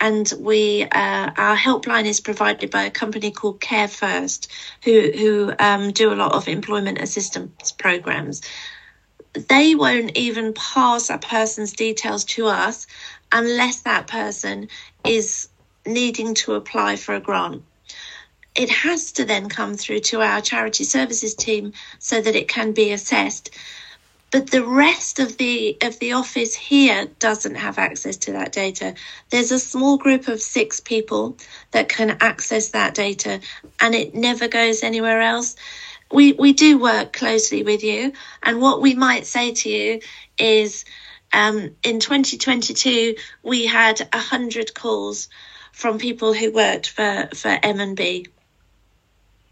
and 0.00 0.32
we 0.38 0.84
uh, 0.84 1.30
our 1.36 1.56
helpline 1.56 2.04
is 2.04 2.20
provided 2.20 2.70
by 2.70 2.84
a 2.84 2.90
company 2.90 3.30
called 3.30 3.60
Care 3.60 3.88
First, 3.88 4.50
who 4.82 5.10
who 5.12 5.52
um, 5.58 5.92
do 5.92 6.12
a 6.12 6.16
lot 6.16 6.32
of 6.32 6.48
employment 6.48 7.00
assistance 7.00 7.72
programs. 7.72 8.42
They 9.48 9.74
won't 9.74 10.16
even 10.16 10.52
pass 10.54 11.10
a 11.10 11.18
person's 11.18 11.72
details 11.72 12.24
to 12.26 12.46
us 12.46 12.86
unless 13.32 13.80
that 13.80 14.06
person 14.06 14.68
is 15.04 15.48
needing 15.86 16.34
to 16.34 16.54
apply 16.54 16.96
for 16.96 17.14
a 17.14 17.20
grant. 17.20 17.62
It 18.54 18.70
has 18.70 19.10
to 19.12 19.24
then 19.24 19.48
come 19.48 19.74
through 19.74 20.00
to 20.00 20.20
our 20.20 20.40
charity 20.40 20.84
services 20.84 21.34
team 21.34 21.72
so 21.98 22.20
that 22.20 22.36
it 22.36 22.46
can 22.46 22.72
be 22.72 22.92
assessed 22.92 23.50
but 24.34 24.50
the 24.50 24.66
rest 24.66 25.20
of 25.20 25.36
the 25.36 25.78
of 25.80 25.96
the 26.00 26.12
office 26.12 26.56
here 26.56 27.06
doesn't 27.20 27.54
have 27.54 27.78
access 27.78 28.16
to 28.16 28.32
that 28.32 28.50
data. 28.50 28.92
There's 29.30 29.52
a 29.52 29.60
small 29.60 29.96
group 29.96 30.26
of 30.26 30.40
six 30.40 30.80
people 30.80 31.38
that 31.70 31.88
can 31.88 32.16
access 32.20 32.70
that 32.70 32.96
data 32.96 33.40
and 33.78 33.94
it 33.94 34.12
never 34.12 34.48
goes 34.48 34.82
anywhere 34.82 35.20
else. 35.20 35.54
We 36.12 36.32
we 36.32 36.52
do 36.52 36.78
work 36.78 37.12
closely 37.12 37.62
with 37.62 37.84
you 37.84 38.12
and 38.42 38.60
what 38.60 38.82
we 38.82 38.96
might 38.96 39.24
say 39.24 39.54
to 39.54 39.68
you 39.68 40.00
is 40.36 40.84
um, 41.32 41.76
in 41.84 42.00
2022 42.00 43.14
we 43.44 43.66
had 43.66 44.00
100 44.12 44.74
calls 44.74 45.28
from 45.70 45.98
people 45.98 46.34
who 46.34 46.50
worked 46.50 46.88
for 46.88 47.28
for 47.36 47.56
M&B 47.62 48.26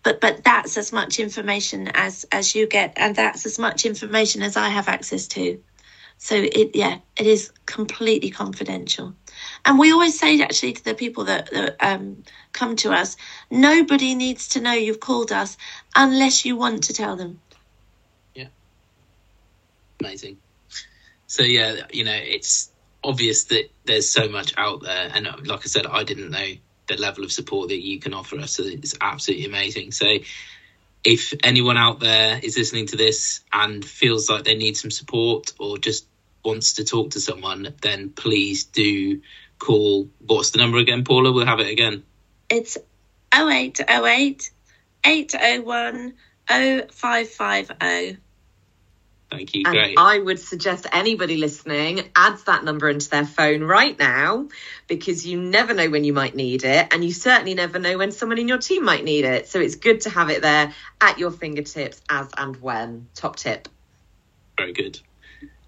but 0.03 0.21
but 0.21 0.43
that's 0.45 0.77
as 0.77 0.93
much 0.93 1.19
information 1.19 1.88
as 1.95 2.25
as 2.33 2.55
you 2.55 2.67
get 2.67 2.93
and 2.97 3.17
that's 3.17 3.47
as 3.47 3.59
much 3.59 3.85
information 3.85 4.43
as 4.43 4.57
i 4.57 4.69
have 4.69 4.88
access 4.88 5.27
to 5.27 5.62
so 6.19 6.37
it 6.37 6.75
yeah 6.75 6.99
it 7.17 7.27
is 7.27 7.53
completely 7.67 8.31
confidential 8.31 9.15
and 9.65 9.79
we 9.79 9.93
always 9.93 10.19
say 10.19 10.41
actually 10.41 10.73
to 10.73 10.85
the 10.85 10.95
people 10.95 11.25
that, 11.25 11.51
that 11.51 11.77
um, 11.81 12.23
come 12.53 12.77
to 12.77 12.93
us 12.93 13.17
nobody 13.51 14.15
needs 14.15 14.49
to 14.49 14.61
know 14.61 14.73
you've 14.73 15.01
called 15.01 15.33
us 15.33 15.57
unless 15.97 16.45
you 16.45 16.57
want 16.57 16.85
to 16.85 16.93
tell 16.93 17.17
them 17.17 17.41
Yeah. 18.35 18.49
Amazing. 20.01 20.38
So 21.27 21.43
yeah, 21.43 21.87
you 21.91 22.05
know, 22.05 22.12
it's 22.15 22.71
obvious 23.03 23.45
that 23.45 23.71
there's 23.87 24.11
so 24.11 24.29
much 24.29 24.53
out 24.59 24.83
there, 24.83 25.11
and 25.15 25.27
uh, 25.27 25.37
like 25.45 25.61
I 25.61 25.69
said, 25.69 25.87
I 25.87 26.05
didn't 26.05 26.31
know 26.31 26.53
the 26.87 26.97
level 26.97 27.25
of 27.25 27.33
support 27.33 27.68
that 27.68 27.83
you 27.83 27.99
can 27.99 28.14
offer 28.14 28.38
us. 28.38 28.53
So 28.53 28.64
it's 28.64 28.97
absolutely 29.01 29.47
amazing. 29.47 29.92
So 29.92 30.07
if 31.05 31.35
anyone 31.42 31.77
out 31.77 32.01
there 32.01 32.40
is 32.42 32.57
listening 32.57 32.87
to 32.87 32.97
this 32.97 33.40
and 33.53 33.85
feels 33.85 34.29
like 34.31 34.45
they 34.45 34.57
need 34.57 34.77
some 34.77 34.90
support 34.90 35.53
or 35.59 35.79
just 35.79 36.07
wants 36.45 36.75
to 36.75 36.85
talk 36.85 37.11
to 37.11 37.21
someone, 37.21 37.75
then 37.83 38.11
please 38.11 38.64
do 38.64 39.21
call. 39.59 40.09
What's 40.25 40.51
the 40.51 40.59
number 40.59 40.79
again, 40.79 41.05
Paula? 41.05 41.33
We'll 41.33 41.47
have 41.47 41.61
it 41.61 41.71
again. 41.71 42.03
it's 42.51 42.79
0808 43.35 44.51
801 45.05 46.14
0550 46.49 48.21
Thank 49.33 49.55
you. 49.55 49.62
And 49.64 49.75
Great. 49.75 49.95
I 49.99 50.18
would 50.18 50.38
suggest 50.38 50.87
anybody 50.92 51.38
listening 51.38 52.11
adds 52.14 52.45
that 52.45 52.64
number 52.64 52.90
into 52.90 53.09
their 53.09 53.25
phone 53.25 53.62
right 53.62 53.99
now 53.99 54.49
because 54.88 55.27
you 55.27 55.40
never 55.40 55.73
know 55.73 55.88
when 55.88 56.05
you 56.05 56.12
might 56.12 56.35
need 56.37 56.64
it. 56.64 56.92
And 56.92 57.03
you 57.03 57.12
certainly 57.12 57.55
never 57.55 57.79
know 57.79 57.97
when 57.97 58.12
someone 58.12 58.38
in 58.38 58.47
your 58.47 58.59
team 58.59 58.85
might 58.85 59.05
need 59.05 59.25
it. 59.25 59.49
So 59.49 59.59
it's 59.59 59.77
good 59.77 60.03
to 60.03 60.11
have 60.11 60.29
it 60.29 60.42
there 60.42 60.75
at 61.01 61.18
your 61.18 61.31
fingertips 61.31 62.03
as 62.11 62.29
and 62.37 62.61
when. 62.61 63.09
Top 63.14 63.37
tip. 63.37 63.68
Very 64.59 64.75
good. 64.75 65.01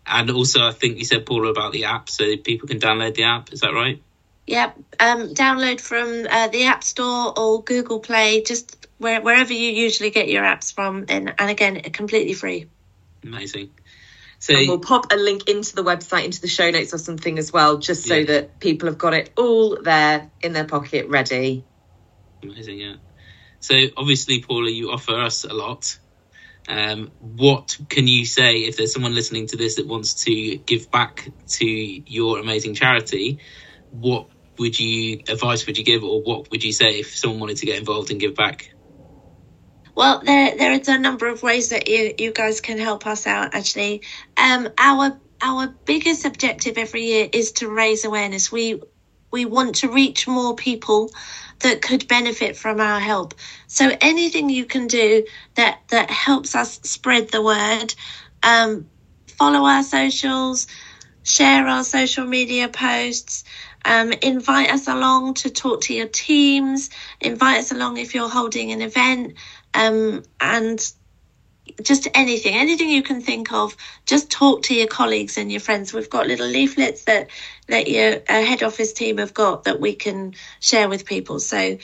And 0.06 0.30
also, 0.30 0.66
I 0.66 0.72
think 0.72 0.98
you 0.98 1.06
said 1.06 1.24
Paula 1.24 1.48
about 1.48 1.72
the 1.72 1.84
app, 1.84 2.10
so 2.10 2.36
people 2.36 2.68
can 2.68 2.78
download 2.78 3.14
the 3.14 3.24
app. 3.24 3.50
Is 3.50 3.60
that 3.60 3.72
right? 3.72 4.02
Yep. 4.46 4.76
Um, 5.00 5.28
download 5.32 5.80
from 5.80 6.26
uh, 6.30 6.48
the 6.48 6.64
App 6.64 6.84
Store 6.84 7.32
or 7.38 7.62
Google 7.62 8.00
Play, 8.00 8.42
just 8.42 8.86
where, 8.98 9.22
wherever 9.22 9.54
you 9.54 9.70
usually 9.70 10.10
get 10.10 10.28
your 10.28 10.42
apps 10.42 10.70
from. 10.70 11.06
And, 11.08 11.32
and 11.38 11.50
again, 11.50 11.80
completely 11.80 12.34
free. 12.34 12.66
Amazing. 13.24 13.70
So 14.40 14.54
And 14.56 14.68
we'll 14.68 14.78
pop 14.80 15.12
a 15.12 15.16
link 15.16 15.48
into 15.48 15.74
the 15.74 15.82
website, 15.82 16.24
into 16.24 16.40
the 16.40 16.48
show 16.48 16.70
notes 16.70 16.92
or 16.92 16.98
something 16.98 17.38
as 17.38 17.52
well, 17.52 17.78
just 17.78 18.04
so 18.04 18.16
Yeah. 18.16 18.24
that 18.24 18.60
people 18.60 18.88
have 18.88 18.98
got 18.98 19.14
it 19.14 19.32
all 19.36 19.80
there 19.82 20.30
in 20.42 20.52
their 20.52 20.64
pocket 20.66 21.08
ready. 21.08 21.66
amazing, 22.42 22.78
yeah. 22.78 22.96
So 23.60 23.74
obviously, 23.96 24.42
Paula, 24.42 24.70
you 24.70 24.90
offer 24.90 25.18
us 25.18 25.44
a 25.44 25.54
lot. 25.54 25.98
Um, 26.68 27.12
what 27.18 27.76
can 27.88 28.06
you 28.06 28.26
say 28.26 28.58
if 28.64 28.76
there's 28.76 28.92
someone 28.92 29.14
listening 29.14 29.46
to 29.48 29.56
this 29.56 29.76
that 29.76 29.86
wants 29.86 30.24
to 30.24 30.56
give 30.58 30.90
back 30.90 31.28
to 31.58 31.66
your 31.66 32.38
amazing 32.38 32.74
charity? 32.74 33.40
What 33.90 34.28
would 34.58 34.78
you 34.78 35.20
advice 35.28 35.66
would 35.66 35.78
you 35.78 35.84
give, 35.84 36.04
or 36.04 36.22
what 36.22 36.50
would 36.50 36.64
you 36.64 36.72
say 36.72 37.00
if 37.00 37.16
someone 37.16 37.40
wanted 37.40 37.58
to 37.58 37.66
get 37.66 37.78
involved 37.78 38.10
and 38.10 38.20
give 38.20 38.34
back? 38.34 38.73
Well, 39.94 40.22
there 40.24 40.56
there 40.56 40.72
is 40.72 40.88
a 40.88 40.98
number 40.98 41.28
of 41.28 41.42
ways 41.42 41.68
that 41.70 41.88
you, 41.88 42.14
you 42.18 42.32
guys 42.32 42.60
can 42.60 42.78
help 42.78 43.06
us 43.06 43.26
out. 43.26 43.54
Actually, 43.54 44.02
um, 44.36 44.68
our 44.78 45.18
our 45.42 45.68
biggest 45.84 46.24
objective 46.24 46.78
every 46.78 47.04
year 47.04 47.28
is 47.32 47.52
to 47.54 47.68
raise 47.68 48.04
awareness. 48.04 48.50
We 48.50 48.80
we 49.32 49.44
want 49.44 49.76
to 49.76 49.90
reach 49.90 50.26
more 50.26 50.56
people 50.56 51.10
that 51.60 51.82
could 51.82 52.08
benefit 52.08 52.56
from 52.56 52.80
our 52.80 53.00
help. 53.00 53.34
So 53.68 53.92
anything 54.00 54.50
you 54.50 54.64
can 54.66 54.86
do 54.88 55.24
that 55.56 55.80
that 55.90 56.10
helps 56.10 56.54
us 56.54 56.80
spread 56.84 57.30
the 57.30 57.42
word, 57.42 57.94
um, 58.42 58.88
follow 59.38 59.64
our 59.66 59.82
socials, 59.82 60.66
share 61.24 61.66
our 61.68 61.84
social 61.84 62.26
media 62.26 62.68
posts. 62.68 63.44
Um, 63.86 64.12
invite 64.22 64.70
us 64.70 64.88
along 64.88 65.34
to 65.34 65.50
talk 65.50 65.82
to 65.82 65.94
your 65.94 66.08
teams. 66.08 66.90
Invite 67.20 67.58
us 67.60 67.72
along 67.72 67.98
if 67.98 68.14
you're 68.14 68.30
holding 68.30 68.72
an 68.72 68.82
event 68.82 69.34
um, 69.74 70.22
and 70.40 70.80
just 71.82 72.08
anything, 72.14 72.54
anything 72.54 72.88
you 72.88 73.02
can 73.02 73.20
think 73.20 73.52
of. 73.52 73.76
Just 74.06 74.30
talk 74.30 74.62
to 74.64 74.74
your 74.74 74.86
colleagues 74.86 75.38
and 75.38 75.50
your 75.50 75.60
friends. 75.60 75.92
We've 75.92 76.10
got 76.10 76.26
little 76.26 76.46
leaflets 76.46 77.04
that 77.04 77.28
that 77.68 77.88
your 77.88 78.16
uh, 78.28 78.42
head 78.42 78.62
office 78.62 78.92
team 78.92 79.18
have 79.18 79.34
got 79.34 79.64
that 79.64 79.80
we 79.80 79.94
can 79.94 80.34
share 80.60 80.88
with 80.88 81.06
people. 81.06 81.40
So 81.40 81.78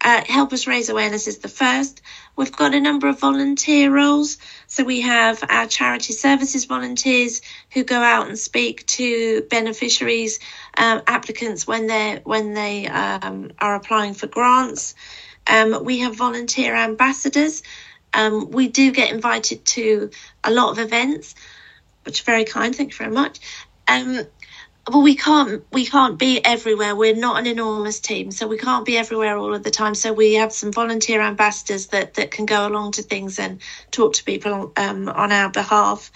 uh, 0.00 0.22
help 0.26 0.52
us 0.52 0.66
raise 0.66 0.88
awareness 0.88 1.26
is 1.26 1.38
the 1.38 1.48
first. 1.48 2.00
We've 2.36 2.52
got 2.52 2.74
a 2.74 2.80
number 2.80 3.08
of 3.08 3.18
volunteer 3.18 3.92
roles. 3.92 4.38
So 4.68 4.84
we 4.84 5.00
have 5.00 5.42
our 5.48 5.66
charity 5.66 6.12
services 6.12 6.66
volunteers 6.66 7.42
who 7.72 7.82
go 7.82 8.00
out 8.00 8.28
and 8.28 8.38
speak 8.38 8.86
to 8.86 9.42
beneficiaries, 9.50 10.38
um, 10.76 11.02
applicants 11.06 11.66
when 11.66 11.88
they 11.88 12.20
when 12.24 12.54
they 12.54 12.86
um, 12.86 13.50
are 13.58 13.74
applying 13.74 14.14
for 14.14 14.28
grants. 14.28 14.94
Um, 15.48 15.84
we 15.84 16.00
have 16.00 16.14
volunteer 16.16 16.74
ambassadors. 16.74 17.62
Um, 18.14 18.50
we 18.50 18.68
do 18.68 18.92
get 18.92 19.12
invited 19.12 19.64
to 19.66 20.10
a 20.44 20.50
lot 20.50 20.70
of 20.70 20.78
events, 20.78 21.34
which 22.04 22.22
are 22.22 22.24
very 22.24 22.44
kind. 22.44 22.74
Thank 22.74 22.92
you 22.92 22.98
very 22.98 23.12
much. 23.12 23.40
Um, 23.86 24.26
well 24.90 25.02
we 25.02 25.14
can't 25.14 25.64
we 25.72 25.86
can't 25.86 26.18
be 26.18 26.44
everywhere 26.44 26.94
we're 26.94 27.14
not 27.14 27.38
an 27.38 27.46
enormous 27.46 28.00
team 28.00 28.30
so 28.30 28.46
we 28.46 28.58
can't 28.58 28.84
be 28.84 28.96
everywhere 28.96 29.36
all 29.36 29.54
of 29.54 29.62
the 29.62 29.70
time 29.70 29.94
so 29.94 30.12
we 30.12 30.34
have 30.34 30.52
some 30.52 30.72
volunteer 30.72 31.20
ambassadors 31.20 31.88
that 31.88 32.14
that 32.14 32.30
can 32.30 32.46
go 32.46 32.66
along 32.66 32.92
to 32.92 33.02
things 33.02 33.38
and 33.38 33.60
talk 33.90 34.14
to 34.14 34.24
people 34.24 34.72
um, 34.76 35.08
on 35.08 35.32
our 35.32 35.50
behalf 35.50 36.10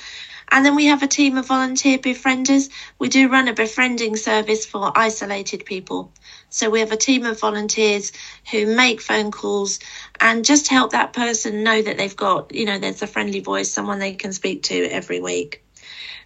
and 0.51 0.67
then 0.67 0.75
we 0.75 0.87
have 0.87 1.03
a 1.03 1.07
team 1.07 1.37
of 1.37 1.47
volunteer 1.47 1.99
befrienders 1.99 2.71
we 2.99 3.09
do 3.09 3.29
run 3.29 3.49
a 3.49 3.55
befriending 3.55 4.17
service 4.17 4.67
for 4.67 4.93
isolated 4.97 5.65
people 5.65 6.13
so 6.53 6.71
we 6.71 6.81
have 6.81 6.93
a 6.93 6.99
team 6.99 7.27
of 7.27 7.41
volunteers 7.41 8.13
who 8.53 8.67
make 8.67 9.03
phone 9.03 9.33
calls 9.33 9.81
and 10.21 10.45
just 10.47 10.69
help 10.69 10.93
that 10.93 11.15
person 11.15 11.65
know 11.65 11.83
that 11.83 11.99
they've 11.99 12.17
got 12.17 12.55
you 12.55 12.67
know 12.67 12.79
there's 12.79 13.03
a 13.03 13.09
friendly 13.09 13.41
voice 13.41 13.73
someone 13.73 14.01
they 14.01 14.15
can 14.15 14.33
speak 14.35 14.65
to 14.65 14.87
every 14.87 15.21
week 15.21 15.55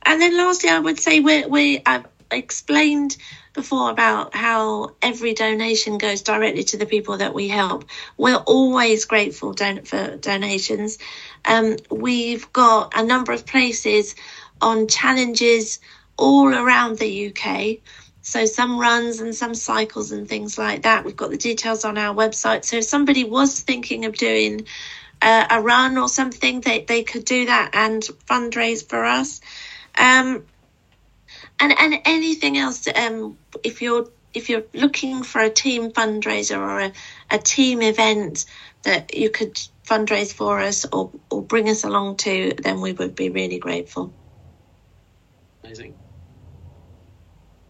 and 0.04 0.20
then 0.20 0.36
lastly, 0.36 0.70
I 0.70 0.78
would 0.78 1.00
say 1.00 1.20
we 1.20 1.46
we 1.46 1.82
I've 1.86 2.06
explained 2.30 3.16
before 3.54 3.90
about 3.90 4.34
how 4.34 4.90
every 5.02 5.34
donation 5.34 5.98
goes 5.98 6.22
directly 6.22 6.64
to 6.64 6.78
the 6.78 6.86
people 6.86 7.18
that 7.18 7.34
we 7.34 7.48
help. 7.48 7.84
We're 8.16 8.36
always 8.36 9.04
grateful 9.04 9.52
don- 9.52 9.84
for 9.84 10.16
donations. 10.16 10.98
Um, 11.44 11.76
we've 11.90 12.50
got 12.52 12.92
a 12.96 13.04
number 13.04 13.32
of 13.32 13.46
places 13.46 14.14
on 14.62 14.88
challenges 14.88 15.80
all 16.16 16.48
around 16.54 16.98
the 16.98 17.28
UK. 17.28 17.78
So 18.26 18.44
some 18.46 18.78
runs 18.80 19.20
and 19.20 19.34
some 19.34 19.54
cycles 19.54 20.12
and 20.12 20.28
things 20.28 20.58
like 20.58 20.82
that. 20.82 21.04
We've 21.04 21.16
got 21.16 21.30
the 21.30 21.38
details 21.38 21.84
on 21.84 21.96
our 21.96 22.14
website. 22.14 22.64
So 22.64 22.78
if 22.78 22.84
somebody 22.84 23.24
was 23.24 23.60
thinking 23.60 24.04
of 24.04 24.16
doing 24.16 24.66
uh, 25.22 25.46
a 25.50 25.62
run 25.62 25.98
or 25.98 26.08
something, 26.08 26.60
they, 26.60 26.84
they 26.84 27.04
could 27.04 27.24
do 27.24 27.46
that 27.46 27.70
and 27.74 28.02
fundraise 28.28 28.88
for 28.88 29.04
us. 29.04 29.40
Um, 29.98 30.46
and 31.60 31.72
and 31.78 31.96
anything 32.04 32.58
else, 32.58 32.88
um, 32.94 33.38
if 33.64 33.82
you're 33.82 34.08
if 34.34 34.50
you're 34.50 34.64
looking 34.74 35.22
for 35.22 35.40
a 35.40 35.50
team 35.50 35.92
fundraiser 35.92 36.58
or 36.58 36.80
a, 36.80 36.92
a 37.30 37.38
team 37.38 37.82
event 37.82 38.46
that 38.84 39.14
you 39.14 39.30
could 39.30 39.54
fundraise 39.88 40.32
for 40.32 40.60
us 40.60 40.84
or, 40.92 41.12
or 41.30 41.42
bring 41.42 41.68
us 41.70 41.84
along 41.84 42.16
to, 42.18 42.52
then 42.62 42.80
we 42.82 42.92
would 42.92 43.14
be 43.14 43.30
really 43.30 43.58
grateful. 43.58 44.14
Amazing. 45.64 45.96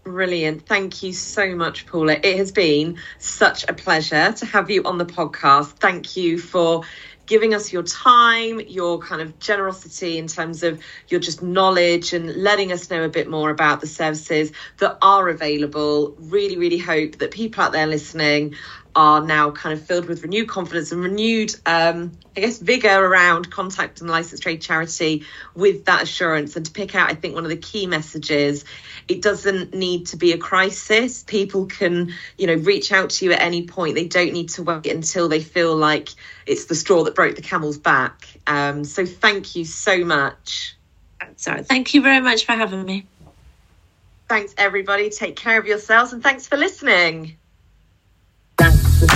Brilliant. 0.07 0.67
Thank 0.69 1.05
you 1.05 1.15
so 1.15 1.57
much, 1.57 1.87
Paula. 1.87 2.15
It 2.15 2.39
has 2.39 2.53
been 2.53 2.99
such 3.21 3.67
a 3.69 3.75
pleasure 3.75 4.33
to 4.33 4.47
have 4.47 4.71
you 4.71 4.85
on 4.85 4.99
the 4.99 5.07
podcast. 5.07 5.79
Thank 5.81 6.17
you 6.17 6.39
for 6.41 6.85
giving 7.29 7.55
us 7.55 7.73
your 7.73 7.85
time, 7.85 8.61
your 8.69 9.01
kind 9.01 9.23
of 9.23 9.39
generosity 9.41 10.19
in 10.19 10.29
terms 10.29 10.65
of 10.65 10.83
your 11.11 11.21
just 11.21 11.43
knowledge 11.43 12.15
and 12.15 12.37
letting 12.37 12.73
us 12.73 12.91
know 12.91 13.05
a 13.05 13.11
bit 13.11 13.31
more 13.31 13.51
about 13.51 13.83
the 13.83 13.89
services 13.89 14.53
that 14.81 14.99
are 15.03 15.29
available. 15.29 16.17
Really, 16.19 16.59
really 16.59 16.79
hope 16.79 17.19
that 17.21 17.33
people 17.33 17.65
out 17.65 17.73
there 17.73 17.89
listening 17.89 18.57
are 18.97 19.21
now 19.21 19.51
kind 19.51 19.79
of 19.79 19.85
filled 19.85 20.07
with 20.07 20.23
renewed 20.23 20.49
confidence 20.49 20.91
and 20.91 21.03
renewed, 21.03 21.55
um, 21.67 22.13
I 22.35 22.41
guess, 22.41 22.59
vigor 22.59 22.89
around 22.89 23.51
contacting 23.51 24.07
the 24.07 24.13
licensed 24.13 24.43
trade 24.43 24.63
charity 24.63 25.25
with 25.55 25.85
that 25.85 26.03
assurance. 26.03 26.57
And 26.57 26.65
to 26.65 26.73
pick 26.73 26.95
out, 26.95 27.11
I 27.11 27.15
think 27.15 27.35
one 27.35 27.45
of 27.45 27.51
the 27.51 27.59
key 27.59 27.87
messages, 27.87 28.65
it 29.07 29.21
doesn't 29.21 29.75
need 29.75 30.07
to 30.09 30.17
be 30.17 30.33
a 30.33 30.39
crisis. 30.39 31.23
People 31.23 31.67
can, 31.67 32.15
you 32.39 32.47
know, 32.47 32.55
reach 32.55 32.91
out 32.91 33.11
to 33.11 33.27
you 33.27 33.33
at 33.33 33.43
any 33.43 33.67
point. 33.67 33.97
They 33.97 34.09
don't 34.09 34.33
need 34.33 34.49
to 34.51 34.63
wait 34.63 34.87
until 34.87 35.29
they 35.29 35.41
feel 35.41 35.77
like 35.77 36.09
it's 36.47 36.65
the 36.65 36.75
straw 36.75 37.05
that 37.05 37.15
broke 37.15 37.37
the 37.37 37.43
camel's 37.43 37.79
back. 37.79 38.27
Um, 38.47 38.85
so 38.85 39.05
thank 39.05 39.55
you 39.57 39.67
so 39.67 40.05
much. 40.07 40.75
So 41.37 41.63
thank 41.63 41.93
you 41.93 42.01
very 42.01 42.21
much 42.21 42.47
for 42.47 42.53
having 42.53 42.85
me. 42.85 43.07
Thanks, 44.27 44.55
everybody. 44.57 45.11
Take 45.11 45.37
care 45.37 45.59
of 45.61 45.67
yourselves 45.67 46.15
and 46.15 46.23
thanks 46.23 46.47
for 46.47 46.57
listening 46.57 47.37